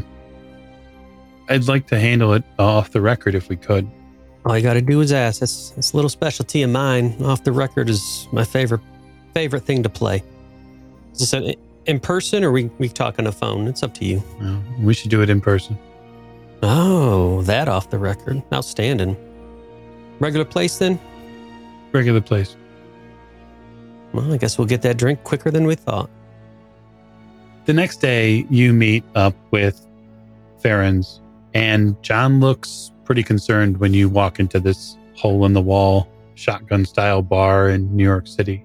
[1.50, 3.90] I'd like to handle it off the record if we could.
[4.46, 5.42] All you got to do is ask.
[5.42, 7.16] That's, that's a little specialty of mine.
[7.24, 8.82] Off the record is my favorite
[9.34, 10.24] favorite thing to play.
[11.14, 13.68] Is this in person or we we talk on the phone?
[13.68, 14.24] It's up to you.
[14.40, 15.78] Well, we should do it in person.
[16.64, 18.42] Oh, that off the record.
[18.54, 19.18] Outstanding.
[20.20, 21.00] Regular place then?
[21.92, 22.56] Regular place.
[24.14, 26.10] Well, I guess we'll get that drink quicker than we thought.
[27.66, 29.86] The next day, you meet up with
[30.64, 31.20] Ferens,
[31.54, 36.86] and John looks pretty concerned when you walk into this hole in the wall shotgun
[36.86, 38.64] style bar in New York City.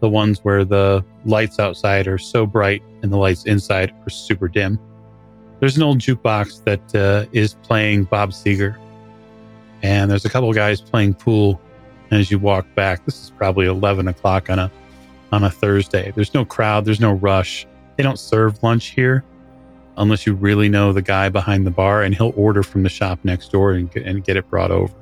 [0.00, 4.48] The ones where the lights outside are so bright and the lights inside are super
[4.48, 4.78] dim.
[5.60, 8.76] There's an old jukebox that uh, is playing Bob Seger,
[9.82, 11.60] and there's a couple guys playing pool.
[12.10, 14.70] And as you walk back, this is probably 11 o'clock on a
[15.32, 16.12] on a Thursday.
[16.14, 16.84] There's no crowd.
[16.84, 17.66] There's no rush.
[17.96, 19.24] They don't serve lunch here
[19.96, 23.18] unless you really know the guy behind the bar, and he'll order from the shop
[23.22, 24.92] next door and get, and get it brought over.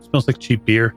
[0.00, 0.94] It smells like cheap beer,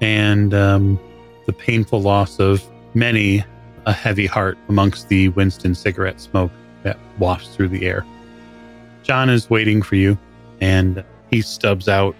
[0.00, 1.00] and um,
[1.46, 2.62] the painful loss of
[2.94, 3.44] many
[3.86, 8.04] a heavy heart amongst the Winston cigarette smoke that wafts through the air.
[9.08, 10.18] John is waiting for you,
[10.60, 12.14] and he stubs out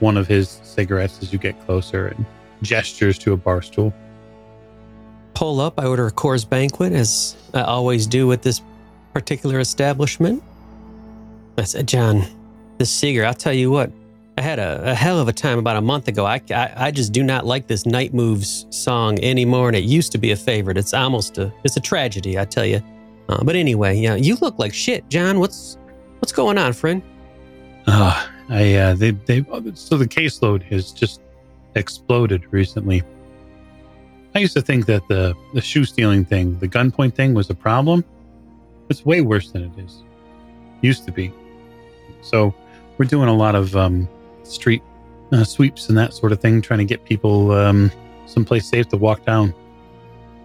[0.00, 2.26] one of his cigarettes as you get closer, and
[2.62, 3.94] gestures to a bar stool.
[5.34, 5.78] Pull up.
[5.78, 8.60] I order a Coors Banquet, as I always do at this
[9.14, 10.42] particular establishment.
[11.56, 12.24] I said, John,
[12.78, 13.92] this Seger, I'll tell you what,
[14.36, 16.24] I had a, a hell of a time about a month ago.
[16.24, 20.12] I, I, I just do not like this Night Moves song anymore, and it used
[20.12, 20.76] to be a favorite.
[20.76, 22.82] It's almost a, it's a tragedy, I tell you.
[23.28, 25.38] Uh, but anyway, yeah, you look like shit, John.
[25.38, 25.76] What's,
[26.20, 27.02] what's going on, friend?
[27.86, 31.20] Uh, I, uh, they, they, so the caseload has just
[31.74, 33.02] exploded recently.
[34.34, 37.54] I used to think that the, the shoe stealing thing, the gunpoint thing was a
[37.54, 38.04] problem.
[38.88, 40.02] It's way worse than it is.
[40.82, 41.32] Used to be.
[42.22, 42.54] So
[42.98, 44.08] we're doing a lot of um,
[44.42, 44.82] street
[45.32, 47.90] uh, sweeps and that sort of thing, trying to get people um,
[48.26, 49.54] someplace safe to walk down.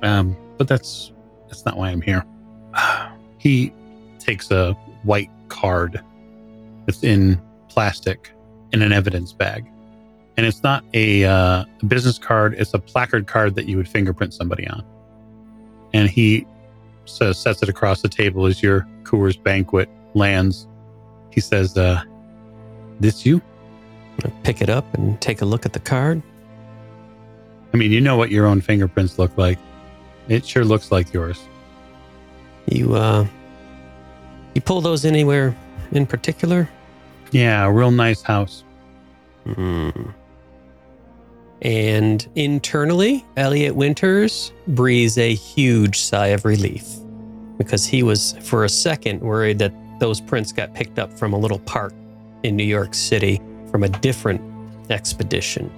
[0.03, 1.11] Um, but that's
[1.47, 2.25] that's not why I'm here.
[3.37, 3.73] he
[4.19, 6.01] takes a white card
[6.85, 8.31] that's in plastic
[8.71, 9.65] in an evidence bag,
[10.37, 14.33] and it's not a, uh, business card; it's a placard card that you would fingerprint
[14.33, 14.83] somebody on.
[15.93, 16.45] And he
[17.05, 20.67] says, sets it across the table as your Coors banquet lands.
[21.31, 22.01] He says, uh,
[22.99, 23.41] "This you?"
[24.23, 26.21] I pick it up and take a look at the card.
[27.73, 29.59] I mean, you know what your own fingerprints look like.
[30.29, 31.43] It sure looks like yours.
[32.67, 33.27] You uh,
[34.55, 35.55] you pull those anywhere
[35.91, 36.67] in particular?
[37.31, 38.63] Yeah, a real nice house.
[39.43, 39.89] Hmm.
[41.61, 46.87] And internally, Elliot Winters breathes a huge sigh of relief
[47.57, 51.37] because he was, for a second, worried that those prints got picked up from a
[51.37, 51.93] little park
[52.43, 53.41] in New York City
[53.71, 54.41] from a different
[54.89, 55.71] expedition.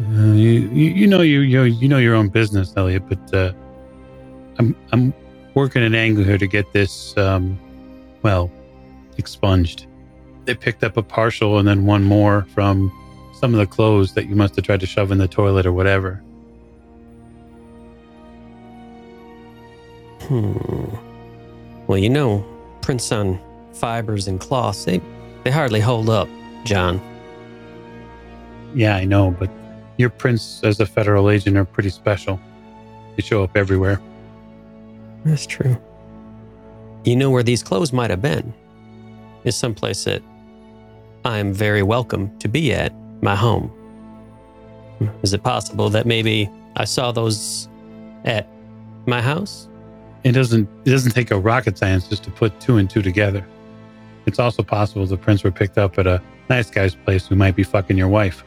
[0.00, 3.02] Uh, you, you, you know you, you you know your own business, Elliot.
[3.08, 3.52] But uh,
[4.58, 5.12] I'm I'm
[5.54, 7.58] working an angle here to get this, um,
[8.22, 8.50] well,
[9.18, 9.86] expunged.
[10.44, 12.90] They picked up a partial and then one more from
[13.34, 15.72] some of the clothes that you must have tried to shove in the toilet or
[15.72, 16.22] whatever.
[20.22, 20.84] Hmm.
[21.86, 22.46] Well, you know,
[22.80, 23.40] prints on
[23.72, 25.00] fibers and cloths, they,
[25.44, 26.28] they hardly hold up,
[26.64, 27.00] John.
[28.74, 29.50] Yeah, I know, but
[29.98, 32.40] your prints as a federal agent are pretty special.
[33.16, 34.00] They show up everywhere.
[35.24, 35.76] That's true.
[37.04, 38.54] You know where these clothes might have been?
[39.44, 40.22] Is someplace that
[41.24, 43.68] I'm very welcome to be at, my home.
[44.98, 45.08] Hmm.
[45.22, 47.68] Is it possible that maybe I saw those
[48.24, 48.48] at
[49.06, 49.68] my house?
[50.24, 53.46] It doesn't it doesn't take a rocket scientist to put two and two together.
[54.26, 57.56] It's also possible the prints were picked up at a nice guy's place who might
[57.56, 58.44] be fucking your wife.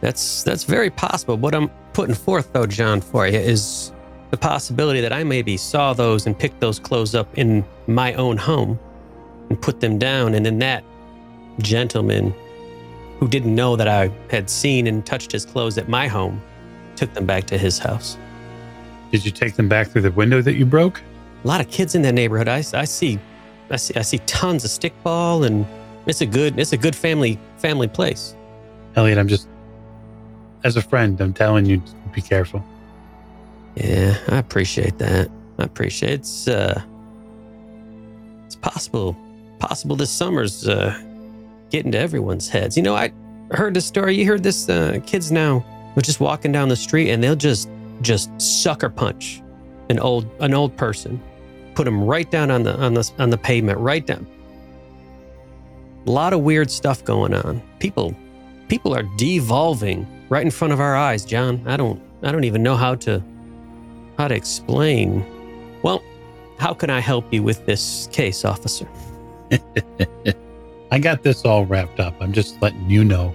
[0.00, 1.36] That's that's very possible.
[1.36, 3.92] What I'm putting forth though, John, for you is
[4.32, 8.38] the possibility that I maybe saw those and picked those clothes up in my own
[8.38, 8.80] home
[9.50, 10.82] and put them down, and then that
[11.58, 12.34] gentleman
[13.18, 16.42] who didn't know that I had seen and touched his clothes at my home
[16.96, 18.16] took them back to his house.
[19.10, 21.02] Did you take them back through the window that you broke?
[21.44, 22.48] A lot of kids in that neighborhood.
[22.48, 23.18] I, I see,
[23.70, 25.66] I see, I see tons of stickball, and
[26.06, 28.34] it's a good, it's a good family family place.
[28.96, 29.46] Elliot, I'm just
[30.64, 31.82] as a friend, I'm telling you
[32.14, 32.64] be careful.
[33.76, 35.30] Yeah, I appreciate that.
[35.58, 36.82] I appreciate it's uh
[38.44, 39.16] it's possible
[39.58, 40.98] possible this summer's uh
[41.70, 42.76] getting to everyone's heads.
[42.76, 43.12] You know, I
[43.52, 44.16] heard this story.
[44.16, 45.64] You heard this uh kids now
[45.96, 47.68] are just walking down the street and they'll just
[48.02, 49.42] just sucker punch
[49.88, 51.22] an old an old person.
[51.74, 54.26] Put them right down on the on the on the pavement, right down.
[56.06, 57.62] A lot of weird stuff going on.
[57.78, 58.14] People
[58.68, 61.62] people are devolving right in front of our eyes, John.
[61.66, 63.22] I don't I don't even know how to
[64.18, 65.24] how to explain.
[65.82, 66.02] Well,
[66.58, 68.88] how can I help you with this case, officer?
[70.90, 72.14] I got this all wrapped up.
[72.20, 73.34] I'm just letting you know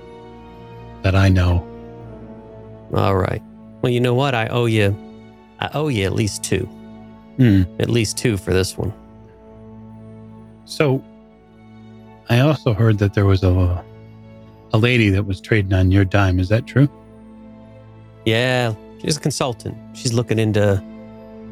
[1.02, 1.68] that I know.
[2.94, 3.42] All right.
[3.82, 4.34] Well, you know what?
[4.34, 4.96] I owe you
[5.60, 6.66] I owe you at least two.
[7.38, 7.63] Hmm.
[7.80, 8.94] At least two for this one.
[10.66, 11.04] So,
[12.30, 13.84] I also heard that there was a
[14.74, 16.40] a lady that was trading on your dime.
[16.40, 16.90] Is that true?
[18.26, 19.78] Yeah, she's a consultant.
[19.96, 20.84] She's looking into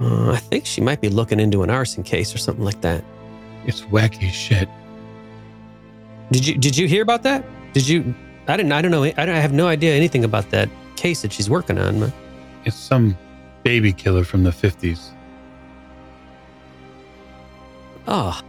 [0.02, 3.04] uh, I think she might be looking into an arson case or something like that.
[3.66, 4.68] It's wacky shit.
[6.32, 7.46] Did you did you hear about that?
[7.74, 8.14] Did you
[8.48, 11.22] I didn't I don't know I, don't, I have no idea anything about that case
[11.22, 12.00] that she's working on.
[12.00, 12.14] but-
[12.66, 13.18] It's some
[13.64, 15.12] baby killer from the 50s.
[18.08, 18.40] Oh.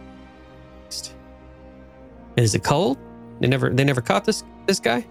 [2.35, 2.97] Is it cold?
[3.39, 5.05] They never they never caught this this guy?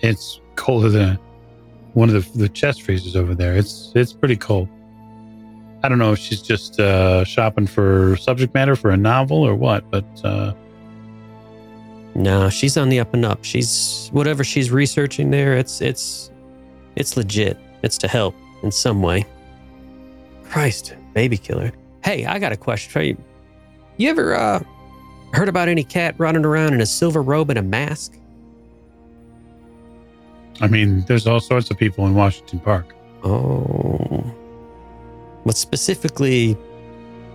[0.00, 1.18] It's colder than
[1.94, 3.56] one of the, the chest freezers over there.
[3.56, 4.68] It's it's pretty cold.
[5.82, 9.54] I don't know if she's just uh, shopping for subject matter for a novel or
[9.56, 10.54] what, but uh,
[12.14, 13.42] No, she's on the up and up.
[13.44, 15.56] She's whatever she's researching there.
[15.56, 16.30] It's it's
[16.96, 17.58] it's legit.
[17.82, 19.24] It's to help in some way.
[20.44, 21.72] Christ, baby killer.
[22.04, 23.16] Hey, I got a question for you.
[23.96, 24.62] You ever uh
[25.32, 28.16] heard about any cat running around in a silver robe and a mask?
[30.62, 32.94] I mean, there's all sorts of people in Washington Park.
[33.24, 34.24] Oh.
[35.44, 36.56] But specifically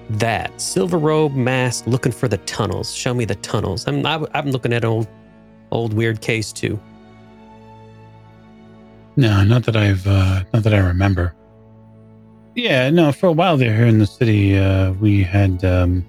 [0.09, 2.93] that silver robe mask looking for the tunnels.
[2.95, 3.86] Show me the tunnels.
[3.88, 5.07] I'm I, I'm looking at an old
[5.71, 6.80] old weird case too.
[9.17, 11.34] No, not that I've, uh, not that I remember.
[12.55, 16.05] Yeah, no, for a while there here in the city, uh, we had, um,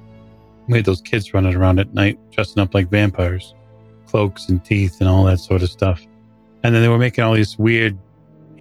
[0.68, 3.54] we had those kids running around at night dressing up like vampires,
[4.06, 6.06] cloaks and teeth and all that sort of stuff.
[6.62, 7.98] And then they were making all these weird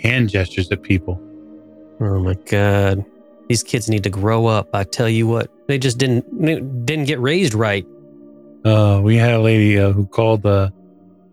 [0.01, 1.21] hand gestures at people.
[1.99, 3.03] Oh my god.
[3.49, 4.69] These kids need to grow up.
[4.73, 5.49] I tell you what.
[5.67, 7.85] They just didn't didn't get raised right.
[8.65, 10.71] Uh, we had a lady uh, who called the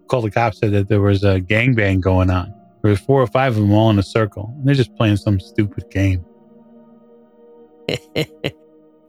[0.08, 2.54] called the cops said that there was a gangbang going on.
[2.82, 4.52] There was four or five of them all in a circle.
[4.58, 6.24] And they're just playing some stupid game.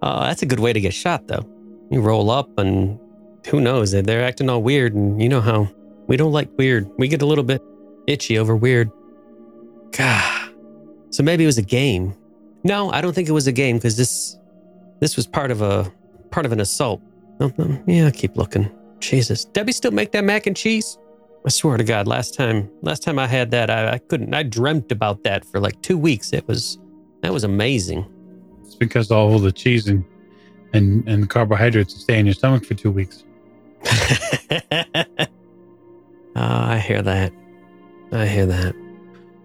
[0.01, 1.45] oh, that's a good way to get shot though.
[1.91, 2.99] You roll up and
[3.47, 3.91] who knows?
[3.91, 5.69] They're acting all weird and you know how
[6.07, 6.89] we don't like weird.
[6.97, 7.61] We get a little bit
[8.07, 8.91] itchy over weird.
[9.91, 10.53] God.
[11.09, 12.13] So maybe it was a game.
[12.63, 14.37] No, I don't think it was a game because this
[14.99, 15.91] this was part of a
[16.31, 17.01] part of an assault.
[17.39, 18.69] Oh, oh, yeah, keep looking.
[18.99, 20.97] Jesus, Debbie still make that mac and cheese?
[21.45, 24.33] I swear to God, last time last time I had that, I, I couldn't.
[24.33, 26.33] I dreamt about that for like two weeks.
[26.33, 26.79] It was
[27.21, 28.05] that was amazing.
[28.63, 30.03] It's because all the cheese and
[30.73, 33.23] and, and carbohydrates stay in your stomach for two weeks.
[36.35, 37.31] oh, I hear that.
[38.11, 38.75] I hear that.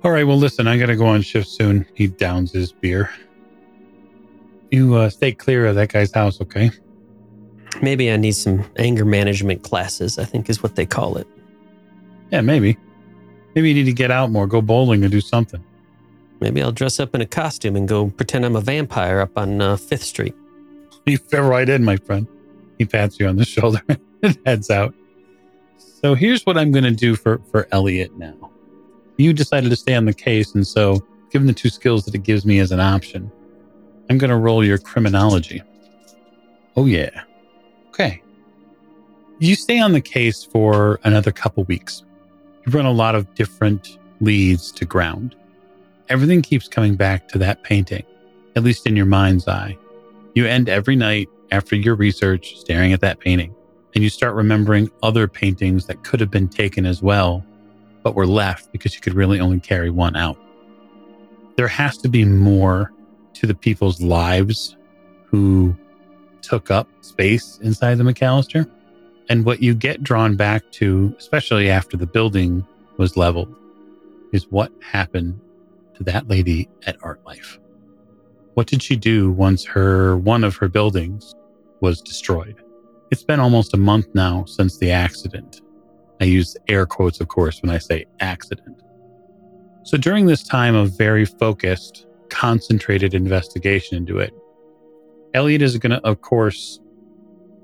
[0.02, 1.86] All right, well, listen, I got to go on shift soon.
[1.94, 3.10] He downs his beer.
[4.70, 6.70] You uh, stay clear of that guy's house, okay?
[7.82, 11.26] Maybe I need some anger management classes, I think is what they call it.
[12.30, 12.78] Yeah, maybe.
[13.54, 15.62] Maybe you need to get out more, go bowling or do something.
[16.40, 19.60] Maybe I'll dress up in a costume and go pretend I'm a vampire up on
[19.60, 20.34] uh, Fifth Street.
[21.06, 22.28] You fit right in, my friend.
[22.78, 23.80] He pats you on the shoulder
[24.22, 24.94] and heads out.
[26.00, 28.50] So here's what I'm going to do for, for Elliot now.
[29.18, 32.22] You decided to stay on the case, and so given the two skills that it
[32.22, 33.30] gives me as an option,
[34.08, 35.62] I'm going to roll your criminology.
[36.74, 37.24] Oh, yeah.
[37.88, 38.22] Okay.
[39.40, 42.02] You stay on the case for another couple weeks.
[42.66, 45.36] You run a lot of different leads to ground.
[46.08, 48.04] Everything keeps coming back to that painting,
[48.56, 49.76] at least in your mind's eye.
[50.34, 53.54] You end every night after your research staring at that painting,
[53.94, 57.44] and you start remembering other paintings that could have been taken as well,
[58.02, 60.38] but were left because you could really only carry one out.
[61.56, 62.92] There has to be more
[63.34, 64.76] to the people's lives
[65.26, 65.76] who
[66.42, 68.70] took up space inside the McAllister.
[69.28, 72.66] And what you get drawn back to, especially after the building
[72.96, 73.54] was leveled,
[74.32, 75.40] is what happened
[75.94, 77.58] to that lady at Art Life.
[78.54, 81.34] What did she do once her one of her buildings
[81.80, 82.56] was destroyed?
[83.10, 85.62] It's been almost a month now since the accident.
[86.20, 88.82] I use air quotes, of course, when I say accident.
[89.82, 94.32] So during this time of very focused, concentrated investigation into it,
[95.34, 96.78] Elliot is going to, of course,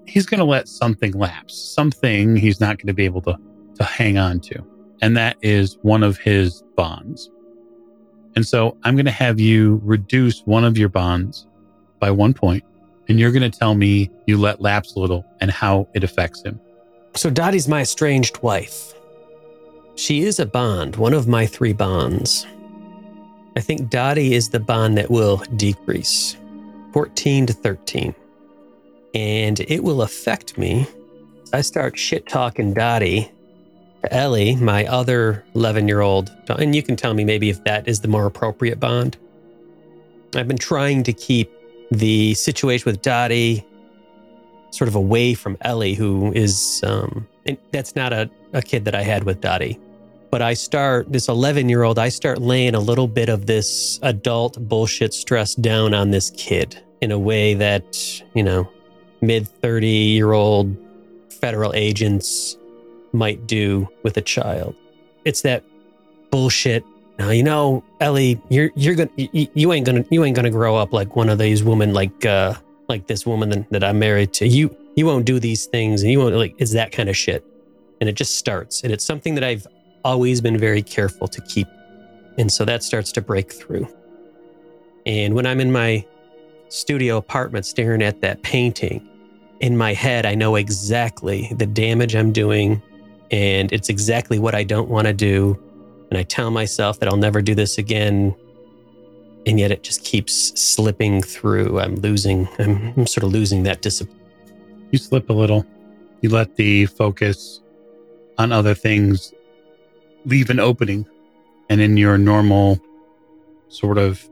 [0.07, 3.37] he's going to let something lapse, something he's not going to be able to,
[3.77, 4.65] to hang on to.
[5.03, 7.31] And that is one of his bonds.
[8.35, 11.47] And so I'm going to have you reduce one of your bonds
[12.01, 12.65] by one point,
[13.09, 16.43] and you're going to tell me you let lapse a little and how it affects
[16.43, 16.61] him.
[17.15, 18.93] So Dottie's my estranged wife.
[19.95, 22.47] She is a bond, one of my three bonds.
[23.57, 26.37] I think Dottie is the bond that will decrease
[26.93, 28.15] 14 to 13
[29.15, 30.87] and it will affect me.
[31.55, 33.33] I start shit talking Dottie
[34.03, 37.89] to Ellie, my other 11 year old, and you can tell me maybe if that
[37.89, 39.17] is the more appropriate bond.
[40.35, 41.51] I've been trying to keep
[41.91, 43.65] the situation with Dottie
[44.71, 47.27] sort of away from Ellie, who is, um,
[47.73, 49.79] that's not a, a kid that I had with Dottie.
[50.31, 53.99] But I start, this 11 year old, I start laying a little bit of this
[54.03, 58.69] adult bullshit stress down on this kid in a way that, you know,
[59.21, 60.77] mid 30 year old
[61.31, 62.57] federal agents
[63.13, 64.75] might do with a child.
[65.25, 65.65] It's that
[66.31, 66.85] bullshit.
[67.19, 70.77] Now you know, Ellie, you're you're gonna you, you ain't gonna you ain't gonna grow
[70.77, 72.55] up like one of these women like uh
[72.89, 74.47] like this woman that, that I'm married to.
[74.47, 77.45] You you won't do these things and you won't like it's that kind of shit.
[78.01, 78.83] And it just starts.
[78.83, 79.67] And it's something that I've
[80.05, 81.67] always been very careful to keep.
[82.39, 83.89] And so that starts to break through.
[85.07, 86.05] And when I'm in my
[86.69, 89.09] studio apartment staring at that painting,
[89.61, 92.83] in my head, I know exactly the damage I'm doing
[93.31, 95.61] and it's exactly what I don't want to do.
[96.11, 98.35] And I tell myself that I'll never do this again.
[99.47, 101.81] And yet it just keeps slipping through.
[101.81, 104.21] I'm losing, I'm, I'm sort of losing that discipline.
[104.91, 105.67] You slip a little.
[106.21, 107.61] You let the focus
[108.39, 109.33] on other things
[110.25, 111.07] leave an opening.
[111.69, 112.81] And in your normal
[113.69, 114.29] sort of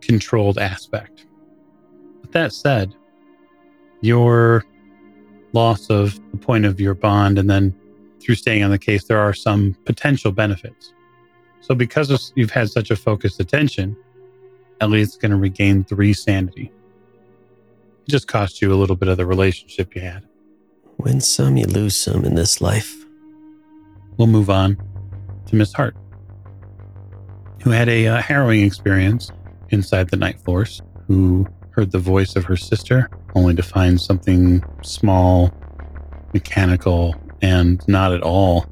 [0.00, 1.26] controlled aspect.
[2.20, 2.94] With that said,
[4.00, 4.64] your
[5.54, 7.74] loss of the point of your bond and then
[8.20, 10.92] through staying on the case, there are some potential benefits.
[11.64, 13.96] So, because of, you've had such a focused attention,
[14.82, 16.70] Elliot's going to regain three sanity.
[18.06, 20.28] It just cost you a little bit of the relationship you had.
[20.98, 23.06] Win some, you lose some in this life.
[24.18, 24.76] We'll move on
[25.46, 25.96] to Miss Hart,
[27.62, 29.32] who had a uh, harrowing experience
[29.70, 34.62] inside the Night Floors, who heard the voice of her sister, only to find something
[34.82, 35.50] small,
[36.34, 38.66] mechanical, and not at all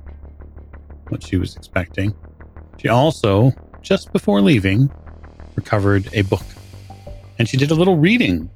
[1.09, 2.15] what she was expecting.
[2.83, 4.91] She also, just before leaving,
[5.55, 6.43] recovered a book.
[7.39, 8.51] And she did a little reading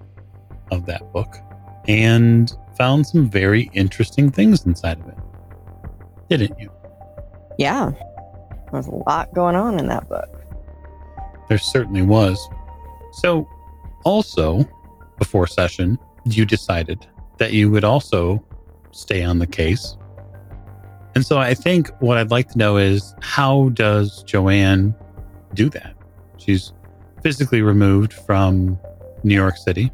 [0.72, 1.36] of that book
[1.86, 5.18] and found some very interesting things inside of it.
[6.28, 6.72] Didn't you?
[7.56, 7.92] Yeah.
[8.72, 10.28] There's a lot going on in that book.
[11.48, 12.48] There certainly was.
[13.12, 13.48] So,
[14.04, 14.68] also,
[15.18, 17.06] before session, you decided
[17.38, 18.44] that you would also
[18.90, 19.96] stay on the case.
[21.16, 24.94] And so I think what I'd like to know is how does Joanne
[25.54, 25.94] do that?
[26.36, 26.74] She's
[27.22, 28.78] physically removed from
[29.24, 29.90] New York City.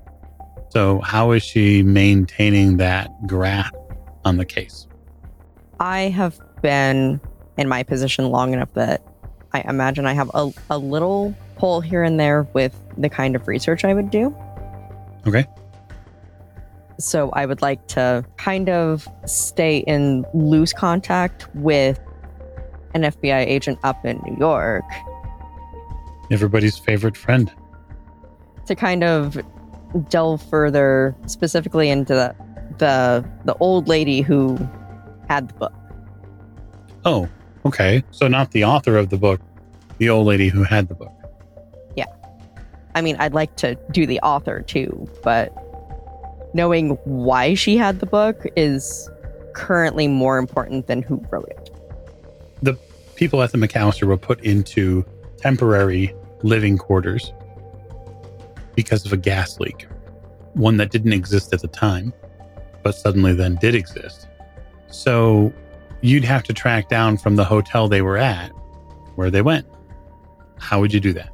[0.70, 3.72] So, how is she maintaining that grasp
[4.24, 4.88] on the case?
[5.78, 7.20] I have been
[7.56, 9.00] in my position long enough that
[9.52, 13.46] I imagine I have a, a little pull here and there with the kind of
[13.46, 14.34] research I would do.
[15.24, 15.46] Okay.
[16.98, 21.98] So I would like to kind of stay in loose contact with
[22.94, 24.84] an FBI agent up in New York
[26.30, 27.52] Everybody's favorite friend.
[28.66, 29.38] to kind of
[30.08, 32.34] delve further specifically into the
[32.78, 34.56] the, the old lady who
[35.28, 35.72] had the book.
[37.04, 37.28] Oh,
[37.66, 38.02] okay.
[38.10, 39.40] So, not the author of the book,
[39.98, 41.12] the old lady who had the book.
[41.96, 42.06] Yeah.
[42.94, 45.52] I mean, I'd like to do the author too, but
[46.54, 49.10] knowing why she had the book is
[49.54, 51.70] currently more important than who wrote it.
[52.62, 52.74] The
[53.16, 55.04] people at the McAllister were put into
[55.36, 57.32] temporary living quarters
[58.74, 59.86] because of a gas leak,
[60.54, 62.12] one that didn't exist at the time,
[62.82, 64.28] but suddenly then did exist.
[64.88, 65.52] So
[66.00, 68.50] you'd have to track down from the hotel they were at
[69.14, 69.66] where they went.
[70.58, 71.30] How would you do that?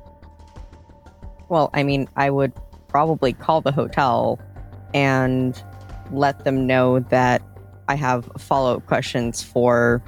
[1.49, 2.53] Well, I mean, I would
[2.89, 4.39] probably call the hotel
[4.95, 5.63] and
[6.11, 7.43] let them know that
[7.89, 10.03] I have follow up questions for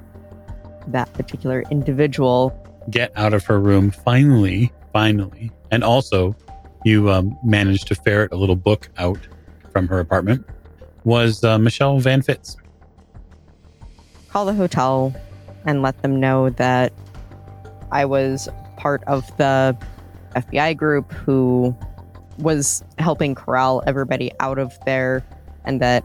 [0.86, 2.56] that particular individual.
[2.90, 5.50] Get out of her room finally, finally.
[5.70, 6.36] And also,
[6.84, 9.18] you um, managed to ferret a little book out
[9.72, 10.46] from her apartment.
[11.04, 12.56] Was uh, Michelle Van Fitz.
[14.28, 15.14] Call the hotel
[15.64, 16.92] and let them know that
[17.90, 19.76] I was part of the
[20.36, 21.76] FBI group who
[22.40, 25.24] was helping corral everybody out of there
[25.64, 26.04] and that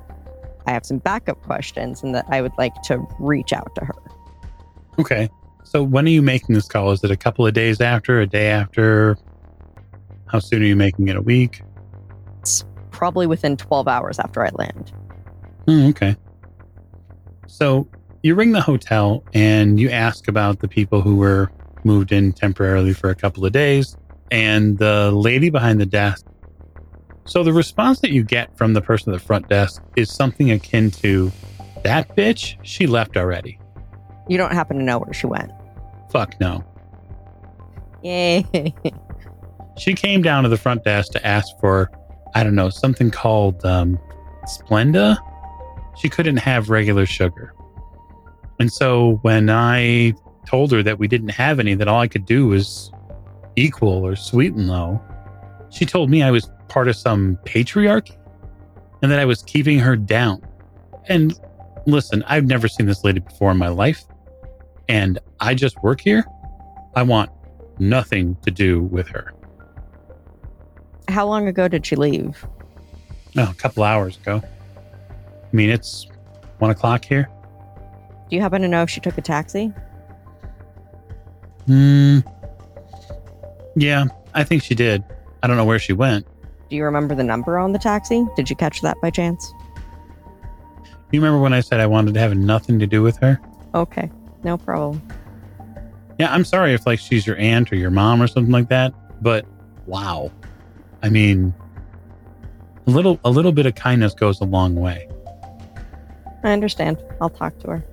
[0.68, 3.96] I have some backup questions and that I would like to reach out to her.
[5.00, 5.30] Okay.
[5.64, 6.92] So when are you making this call?
[6.92, 9.18] Is it a couple of days after, a day after?
[10.28, 11.16] How soon are you making it?
[11.16, 11.62] A week?
[12.40, 14.92] It's probably within 12 hours after I land.
[15.68, 16.16] Hmm, okay.
[17.48, 17.88] So
[18.24, 21.52] you ring the hotel and you ask about the people who were
[21.84, 23.96] moved in temporarily for a couple of days.
[24.32, 26.26] And the lady behind the desk.
[27.26, 30.52] So the response that you get from the person at the front desk is something
[30.52, 31.32] akin to
[31.84, 33.60] that bitch, she left already.
[34.28, 35.52] You don't happen to know where she went.
[36.12, 36.64] Fuck no.
[38.04, 38.46] Yay.
[39.78, 41.92] She came down to the front desk to ask for,
[42.34, 44.00] I don't know, something called um,
[44.46, 45.18] Splenda.
[45.98, 47.54] She couldn't have regular sugar.
[48.60, 50.14] And so when I
[50.46, 52.92] told her that we didn't have any, that all I could do was
[53.56, 55.02] equal or sweeten low,
[55.70, 58.18] she told me I was part of some patriarchy
[59.02, 60.42] and that I was keeping her down.
[61.08, 61.40] And
[61.86, 64.04] listen, I've never seen this lady before in my life.
[64.88, 66.26] And I just work here.
[66.96, 67.30] I want
[67.80, 69.34] nothing to do with her.
[71.08, 72.46] How long ago did she leave?
[73.36, 74.42] No, a couple hours ago.
[74.44, 76.08] I mean, it's
[76.60, 77.30] one o'clock here.
[78.30, 79.72] Do you happen to know if she took a taxi?
[81.68, 82.20] Hmm.
[83.76, 85.04] Yeah, I think she did.
[85.44, 86.26] I don't know where she went.
[86.70, 88.26] Do you remember the number on the taxi?
[88.36, 89.54] Did you catch that by chance?
[91.12, 93.40] You remember when I said I wanted to have nothing to do with her?
[93.76, 94.10] Okay,
[94.44, 95.02] no problem.
[96.18, 98.94] Yeah, I'm sorry if like she's your aunt or your mom or something like that,
[99.22, 99.46] but
[99.86, 100.32] wow.
[101.04, 101.54] I mean,
[102.88, 105.08] a little a little bit of kindness goes a long way.
[106.44, 107.04] I understand.
[107.22, 107.86] I'll talk to her.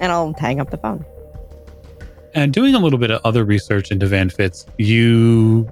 [0.00, 1.04] And I'll hang up the phone.
[2.36, 5.66] And doing a little bit of other research into Van Fitz, you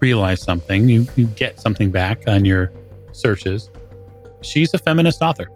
[0.00, 0.88] realize something.
[0.88, 2.72] You, you get something back on your
[3.12, 3.70] searches.
[4.42, 5.48] She's a feminist author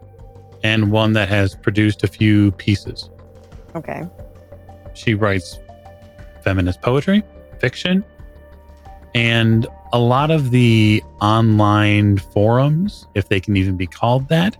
[0.62, 3.10] and one that has produced a few pieces.
[3.74, 4.06] Okay.
[4.94, 5.58] She writes
[6.44, 7.24] feminist poetry,
[7.58, 8.04] fiction,
[9.12, 14.56] and a lot of the online forums, if they can even be called that,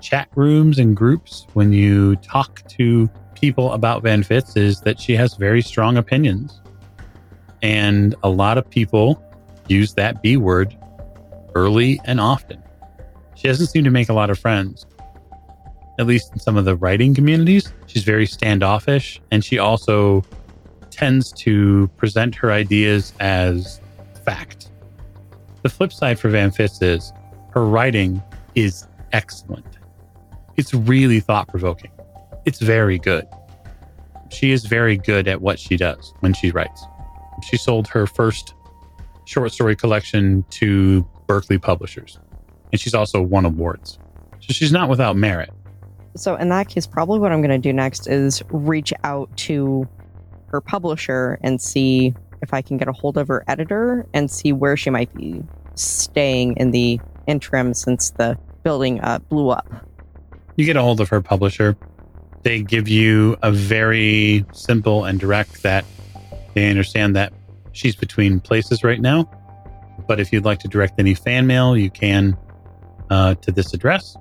[0.00, 3.10] chat rooms and groups, when you talk to
[3.44, 6.62] people about Van Fitz, is that she has very strong opinions.
[7.60, 9.22] And a lot of people
[9.68, 10.74] use that B word
[11.54, 12.62] early and often.
[13.34, 14.86] She doesn't seem to make a lot of friends,
[15.98, 17.70] at least in some of the writing communities.
[17.86, 20.24] She's very standoffish, and she also
[20.90, 23.78] tends to present her ideas as
[24.24, 24.70] fact.
[25.62, 27.12] The flip side for Van Fitz is
[27.50, 28.22] her writing
[28.54, 29.66] is excellent.
[30.56, 31.90] It's really thought provoking.
[32.44, 33.26] It's very good.
[34.30, 36.84] She is very good at what she does when she writes.
[37.42, 38.54] She sold her first
[39.26, 42.18] short story collection to Berkeley Publishers,
[42.72, 43.98] and she's also won awards.
[44.40, 45.50] So she's not without merit.
[46.16, 49.88] So in that case, probably what I'm going to do next is reach out to
[50.48, 54.52] her publisher and see if I can get a hold of her editor and see
[54.52, 55.42] where she might be
[55.74, 59.66] staying in the interim since the building uh, blew up.
[60.56, 61.76] You get a hold of her publisher.
[62.44, 65.84] They give you a very simple and direct that
[66.54, 67.32] they understand that
[67.72, 69.28] she's between places right now.
[70.06, 72.36] But if you'd like to direct any fan mail, you can
[73.10, 74.16] uh, to this address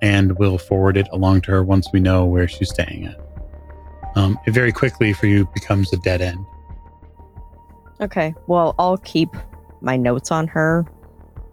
[0.00, 3.20] and we'll forward it along to her once we know where she's staying at.
[4.14, 6.44] Um, it very quickly for you becomes a dead end.
[8.00, 8.34] Okay.
[8.46, 9.30] Well, I'll keep
[9.80, 10.86] my notes on her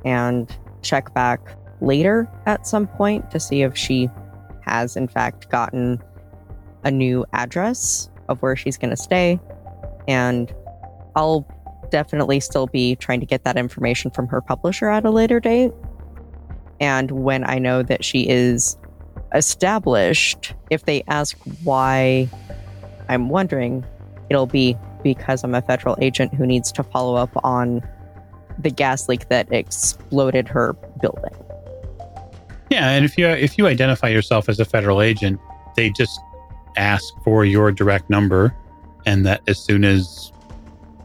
[0.03, 1.39] and check back
[1.81, 4.09] later at some point to see if she
[4.65, 6.01] has, in fact, gotten
[6.83, 9.39] a new address of where she's going to stay.
[10.07, 10.53] And
[11.15, 11.47] I'll
[11.89, 15.71] definitely still be trying to get that information from her publisher at a later date.
[16.79, 18.77] And when I know that she is
[19.33, 22.29] established, if they ask why
[23.07, 23.85] I'm wondering,
[24.29, 27.81] it'll be because I'm a federal agent who needs to follow up on
[28.57, 31.44] the gas leak that exploded her building.
[32.75, 35.39] Yeah, and if you if you identify yourself as a federal agent,
[35.77, 36.19] they just
[36.75, 38.53] ask for your direct number,
[39.05, 40.33] and that as soon as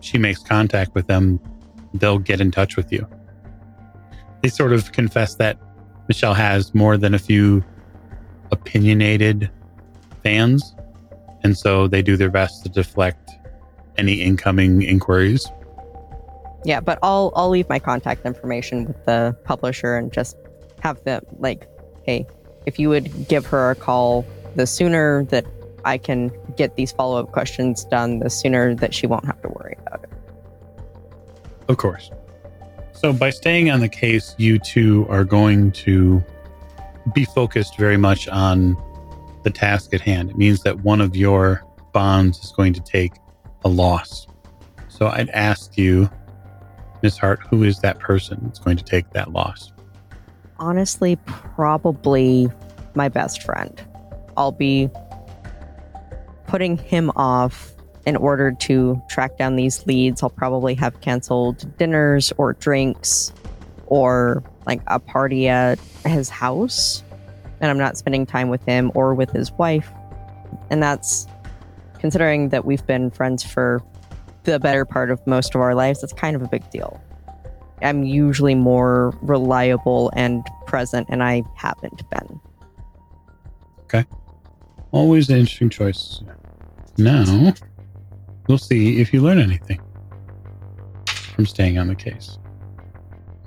[0.00, 1.38] she makes contact with them,
[1.94, 3.06] they'll get in touch with you.
[4.42, 5.60] They sort of confess that
[6.08, 7.62] Michelle has more than a few
[8.50, 9.48] opinionated
[10.24, 10.74] fans,
[11.44, 13.30] and so they do their best to deflect
[13.96, 15.46] any incoming inquiries.
[16.64, 20.36] Yeah, but I'll I'll leave my contact information with the publisher and just
[20.80, 21.68] have them like,
[22.02, 22.26] hey,
[22.66, 24.26] if you would give her a call,
[24.56, 25.46] the sooner that
[25.84, 29.48] I can get these follow up questions done, the sooner that she won't have to
[29.48, 30.10] worry about it.
[31.68, 32.10] Of course.
[32.92, 36.22] So, by staying on the case, you two are going to
[37.14, 38.76] be focused very much on
[39.42, 40.30] the task at hand.
[40.30, 43.12] It means that one of your bonds is going to take
[43.64, 44.26] a loss.
[44.88, 46.10] So, I'd ask you,
[47.02, 49.72] Miss Hart, who is that person that's going to take that loss?
[50.60, 52.48] Honestly, probably
[52.94, 53.82] my best friend.
[54.36, 54.88] I'll be
[56.46, 57.72] putting him off
[58.06, 60.22] in order to track down these leads.
[60.22, 63.32] I'll probably have canceled dinners or drinks
[63.86, 67.02] or like a party at his house.
[67.60, 69.90] And I'm not spending time with him or with his wife.
[70.70, 71.26] And that's
[71.98, 73.82] considering that we've been friends for
[74.44, 77.00] the better part of most of our lives, it's kind of a big deal.
[77.82, 82.40] I'm usually more reliable and present, and I haven't been.
[83.84, 84.04] Okay.
[84.92, 86.22] Always an interesting choice.
[86.98, 87.54] Now,
[88.48, 89.80] we'll see if you learn anything
[91.06, 92.38] from staying on the case.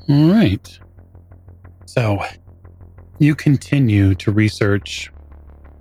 [0.10, 0.80] All right.
[1.86, 2.24] So,
[3.20, 5.12] you continue to research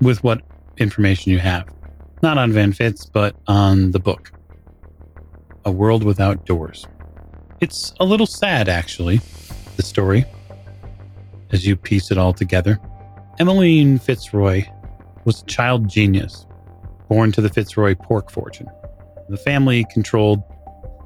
[0.01, 0.43] with what
[0.77, 1.69] information you have.
[2.23, 4.31] Not on Van Fitz, but on the book,
[5.65, 6.87] A World Without Doors.
[7.63, 9.21] It's a little sad, actually,
[9.77, 10.25] the story,
[11.53, 12.81] as you piece it all together.
[13.39, 14.65] Emmeline Fitzroy
[15.25, 16.45] was a child genius
[17.09, 18.67] born to the Fitzroy pork fortune.
[19.29, 20.43] The family controlled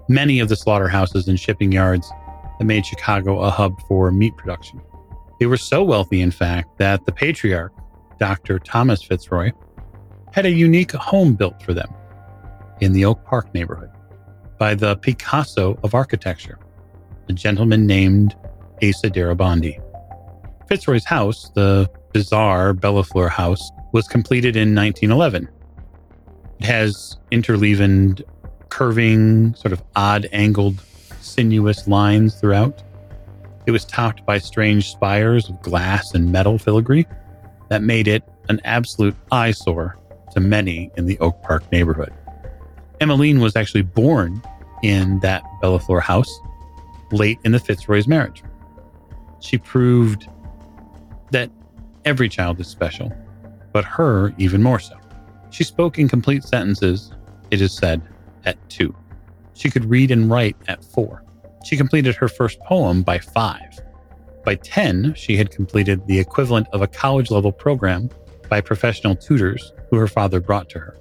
[0.08, 2.10] many of the slaughterhouses and shipping yards
[2.58, 4.80] that made Chicago a hub for meat production.
[5.38, 7.74] They were so wealthy, in fact, that the patriarch,
[8.18, 8.60] Dr.
[8.60, 9.52] Thomas Fitzroy,
[10.32, 11.92] had a unique home built for them
[12.80, 13.90] in the Oak Park neighborhood
[14.58, 16.58] by the Picasso of architecture,
[17.28, 18.34] a gentleman named
[18.82, 19.80] Asa Darabondi.
[20.68, 25.48] Fitzroy's house, the bizarre Bellafleur house, was completed in 1911.
[26.58, 28.22] It has interleavened,
[28.68, 30.82] curving, sort of odd angled,
[31.20, 32.82] sinuous lines throughout.
[33.66, 37.06] It was topped by strange spires of glass and metal filigree
[37.68, 39.98] that made it an absolute eyesore
[40.32, 42.12] to many in the Oak Park neighborhood.
[43.00, 44.42] Emmeline was actually born
[44.82, 46.40] in that Bellafleur house
[47.12, 48.42] late in the Fitzroy's marriage.
[49.40, 50.28] She proved
[51.30, 51.50] that
[52.04, 53.12] every child is special,
[53.72, 54.96] but her even more so.
[55.50, 57.12] She spoke in complete sentences,
[57.50, 58.02] it is said,
[58.44, 58.94] at two.
[59.54, 61.22] She could read and write at four.
[61.64, 63.80] She completed her first poem by five.
[64.44, 68.08] By 10, she had completed the equivalent of a college level program
[68.48, 70.96] by professional tutors who her father brought to her.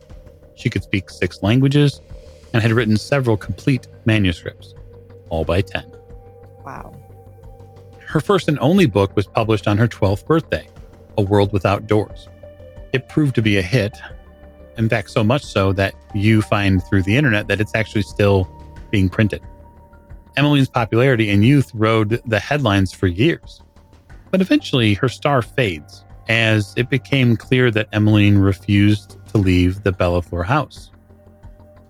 [0.55, 2.01] She could speak six languages
[2.53, 4.73] and had written several complete manuscripts,
[5.29, 5.85] all by 10.
[6.65, 6.93] Wow.
[8.05, 10.67] Her first and only book was published on her 12th birthday,
[11.17, 12.29] A World Without Doors.
[12.93, 13.97] It proved to be a hit,
[14.77, 18.49] in fact, so much so that you find through the internet that it's actually still
[18.89, 19.41] being printed.
[20.37, 23.61] Emmeline's popularity in youth rode the headlines for years,
[24.31, 29.91] but eventually her star fades as it became clear that Emmeline refused to leave the
[29.91, 30.91] Bellafleur house.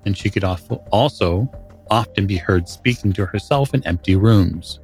[0.06, 1.52] And she could also
[1.92, 4.80] often be heard speaking to herself in empty rooms.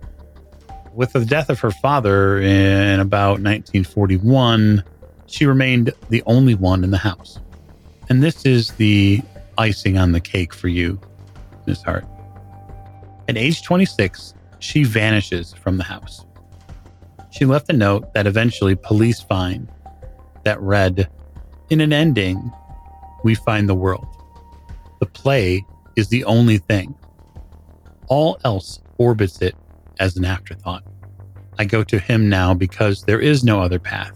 [0.93, 4.83] With the death of her father in about 1941,
[5.25, 7.39] she remained the only one in the house.
[8.09, 9.21] And this is the
[9.57, 10.99] icing on the cake for you,
[11.65, 12.05] Miss Hart.
[13.27, 16.25] At age 26, she vanishes from the house.
[17.31, 19.71] She left a note that eventually police find
[20.43, 21.09] that read,
[21.71, 22.51] In an ending,
[23.23, 24.05] we find the world.
[24.99, 25.65] The play
[25.95, 26.93] is the only thing.
[28.07, 29.55] All else orbits it
[29.97, 30.83] as an afterthought.
[31.57, 34.11] I go to him now because there is no other path.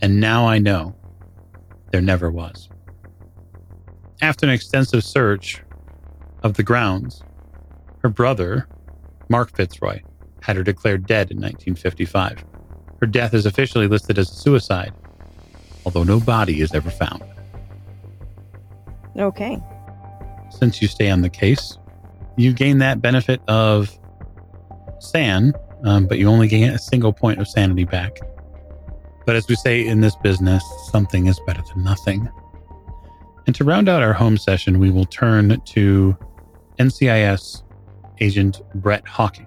[0.00, 0.96] And now I know
[1.92, 2.70] there never was.
[4.22, 5.62] After an extensive search
[6.42, 7.22] of the grounds,
[7.98, 8.66] her brother,
[9.28, 10.00] Mark Fitzroy,
[10.40, 12.46] had her declared dead in 1955.
[12.98, 14.94] Her death is officially listed as a suicide,
[15.86, 17.22] although no body is ever found.
[19.16, 19.62] Okay.
[20.50, 21.78] Since you stay on the case,
[22.36, 23.96] you gain that benefit of
[24.98, 28.18] SAN, um, but you only gain a single point of sanity back.
[29.24, 32.28] But as we say in this business, something is better than nothing.
[33.46, 36.16] And to round out our home session, we will turn to
[36.78, 37.62] NCIS
[38.20, 39.46] agent Brett Hawking,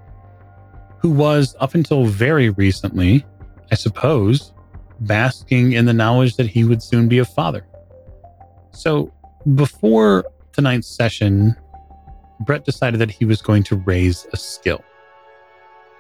[1.00, 3.26] who was, up until very recently,
[3.72, 4.54] I suppose,
[5.02, 7.66] basking in the knowledge that he would soon be a father.
[8.72, 9.12] So
[9.56, 11.56] before tonight's session,
[12.42, 14.84] Brett decided that he was going to raise a skill.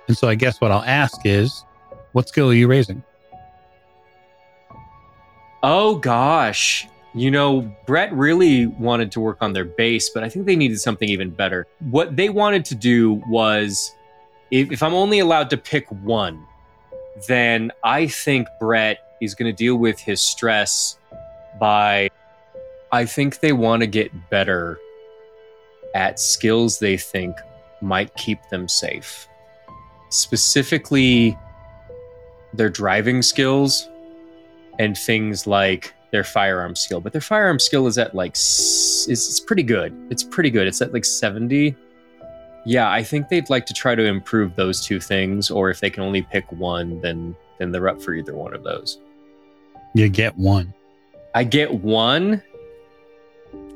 [0.07, 1.65] And so I guess what I'll ask is,
[2.13, 3.03] what skill are you raising?
[5.61, 6.87] Oh gosh.
[7.13, 10.79] You know, Brett really wanted to work on their base, but I think they needed
[10.79, 11.67] something even better.
[11.79, 13.93] What they wanted to do was
[14.51, 16.45] if, if I'm only allowed to pick one,
[17.27, 20.97] then I think Brett is going to deal with his stress
[21.59, 22.09] by
[22.91, 24.79] I think they want to get better
[25.95, 27.35] at skills they think
[27.81, 29.27] might keep them safe.
[30.09, 31.37] Specifically,
[32.53, 33.87] their driving skills
[34.79, 36.99] and things like their firearm skill.
[36.99, 39.95] But their firearm skill is at like, it's, pretty good.
[40.09, 40.67] It's pretty good.
[40.67, 41.75] It's at like 70.
[42.69, 45.89] Yeah, I think they'd like to try to improve those two things, or if they
[45.89, 48.99] can only pick one, then then they're up for either one of those.
[49.95, 50.71] You get one.
[51.33, 52.43] I get one.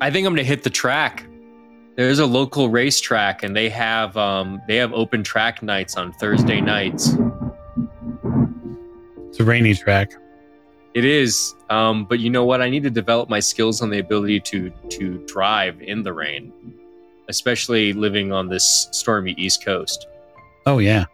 [0.00, 1.26] I think I'm gonna hit the track.
[1.96, 6.60] There's a local racetrack, and they have um, they have open track nights on Thursday
[6.60, 7.16] nights.
[9.26, 10.12] It's a rainy track.
[10.94, 12.62] It is, um, but you know what?
[12.62, 16.52] I need to develop my skills on the ability to to drive in the rain,
[17.28, 20.06] especially living on this stormy East Coast.
[20.66, 21.04] Oh yeah.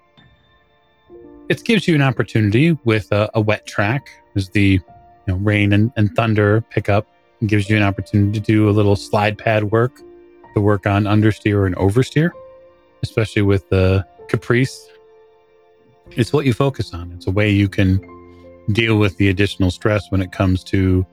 [1.48, 4.82] It gives you an opportunity with a, a wet track as the you
[5.26, 7.06] know, rain and, and thunder pick up.
[7.40, 10.00] It gives you an opportunity to do a little slide pad work
[10.54, 12.30] to work on understeer and oversteer,
[13.02, 14.88] especially with the Caprice.
[16.12, 17.12] It's what you focus on.
[17.12, 18.00] It's a way you can
[18.72, 21.06] deal with the additional stress when it comes to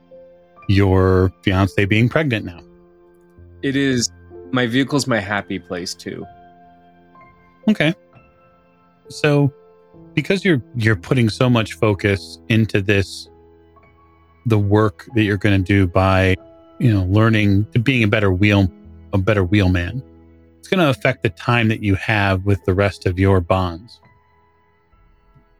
[0.67, 2.61] your fiance being pregnant now.
[3.61, 4.11] It is
[4.51, 6.25] my vehicle's my happy place too.
[7.69, 7.93] Okay.
[9.09, 9.53] So
[10.13, 13.29] because you're you're putting so much focus into this
[14.47, 16.35] the work that you're going to do by
[16.79, 18.67] you know learning to being a better wheel
[19.13, 20.01] a better wheelman
[20.57, 23.99] it's going to affect the time that you have with the rest of your bonds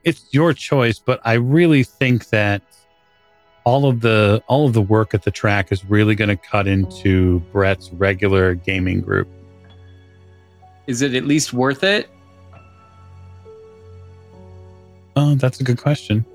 [0.04, 2.64] it's your choice but i really think that
[3.68, 6.68] all of the all of the work at the track is really going to cut
[6.68, 9.28] into brett's regular gaming group
[10.88, 12.10] Is it at least worth it?
[15.18, 16.26] Oh, that's a good question.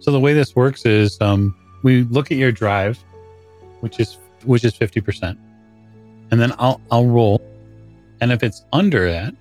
[0.00, 1.54] So the way this works is um,
[1.84, 2.98] we look at your drive,
[3.78, 5.38] which is which is fifty percent,
[6.32, 7.40] and then I'll I'll roll,
[8.20, 9.36] and if it's under that,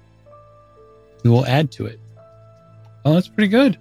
[1.24, 2.00] we will add to it.
[3.04, 3.80] Oh, that's pretty good.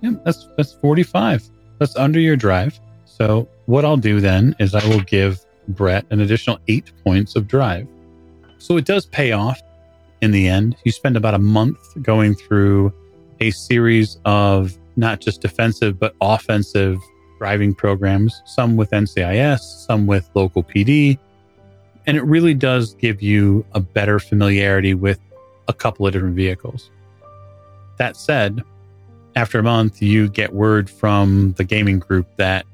[0.00, 1.42] Yeah, that's that's forty five.
[1.78, 2.78] That's under your drive.
[3.04, 7.48] So what I'll do then is I will give Brett an additional eight points of
[7.48, 7.86] drive.
[8.58, 9.60] So it does pay off
[10.22, 10.76] in the end.
[10.84, 12.92] You spend about a month going through
[13.40, 16.98] a series of not just defensive but offensive
[17.38, 21.18] driving programs, some with NCIS, some with local PD.
[22.06, 25.20] And it really does give you a better familiarity with
[25.68, 26.90] a couple of different vehicles.
[27.98, 28.62] That said,
[29.36, 32.64] after a month, you get word from the gaming group that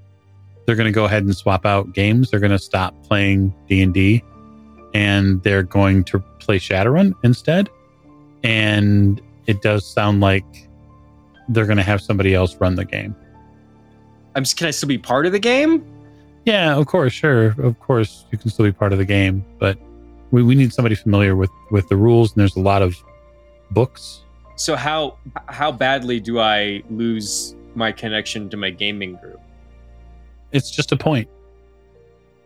[0.64, 2.30] they're going to go ahead and swap out games.
[2.30, 4.22] They're going to stop playing D&D
[4.94, 7.68] and they're going to play Shadowrun instead.
[8.44, 10.44] And it does sound like
[11.48, 13.16] they're going to have somebody else run the game.
[14.36, 15.84] I'm just, can I still be part of the game?
[16.44, 17.54] Yeah, of course, sure.
[17.60, 19.78] Of course, you can still be part of the game, but
[20.30, 22.32] we, we need somebody familiar with with the rules.
[22.32, 22.96] And there's a lot of
[23.70, 24.22] books.
[24.56, 29.40] So how how badly do I lose my connection to my gaming group?
[30.52, 31.28] It's just a point.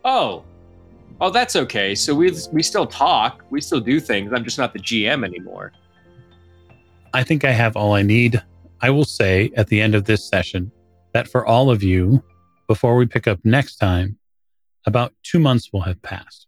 [0.04, 0.44] Oh,
[1.20, 1.94] oh, that's okay.
[1.94, 4.32] So we we still talk, we still do things.
[4.32, 5.72] I'm just not the GM anymore.
[7.12, 8.42] I think I have all I need.
[8.80, 10.70] I will say at the end of this session
[11.12, 12.22] that for all of you,
[12.68, 14.18] before we pick up next time,
[14.84, 16.46] about two months will have passed.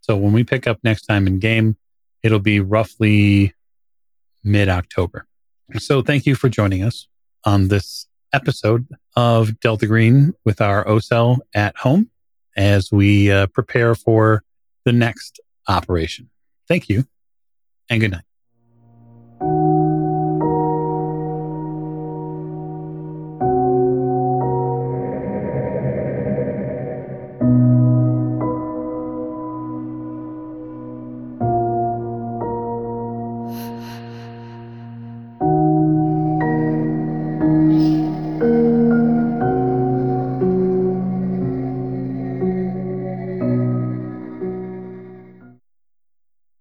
[0.00, 1.76] So when we pick up next time in game,
[2.22, 3.54] it'll be roughly
[4.46, 5.26] mid October.
[5.78, 7.08] So thank you for joining us
[7.44, 8.86] on this episode
[9.16, 12.10] of Delta Green with our OCEL at home
[12.56, 14.44] as we uh, prepare for
[14.84, 16.30] the next operation.
[16.68, 17.04] Thank you
[17.90, 19.75] and good night.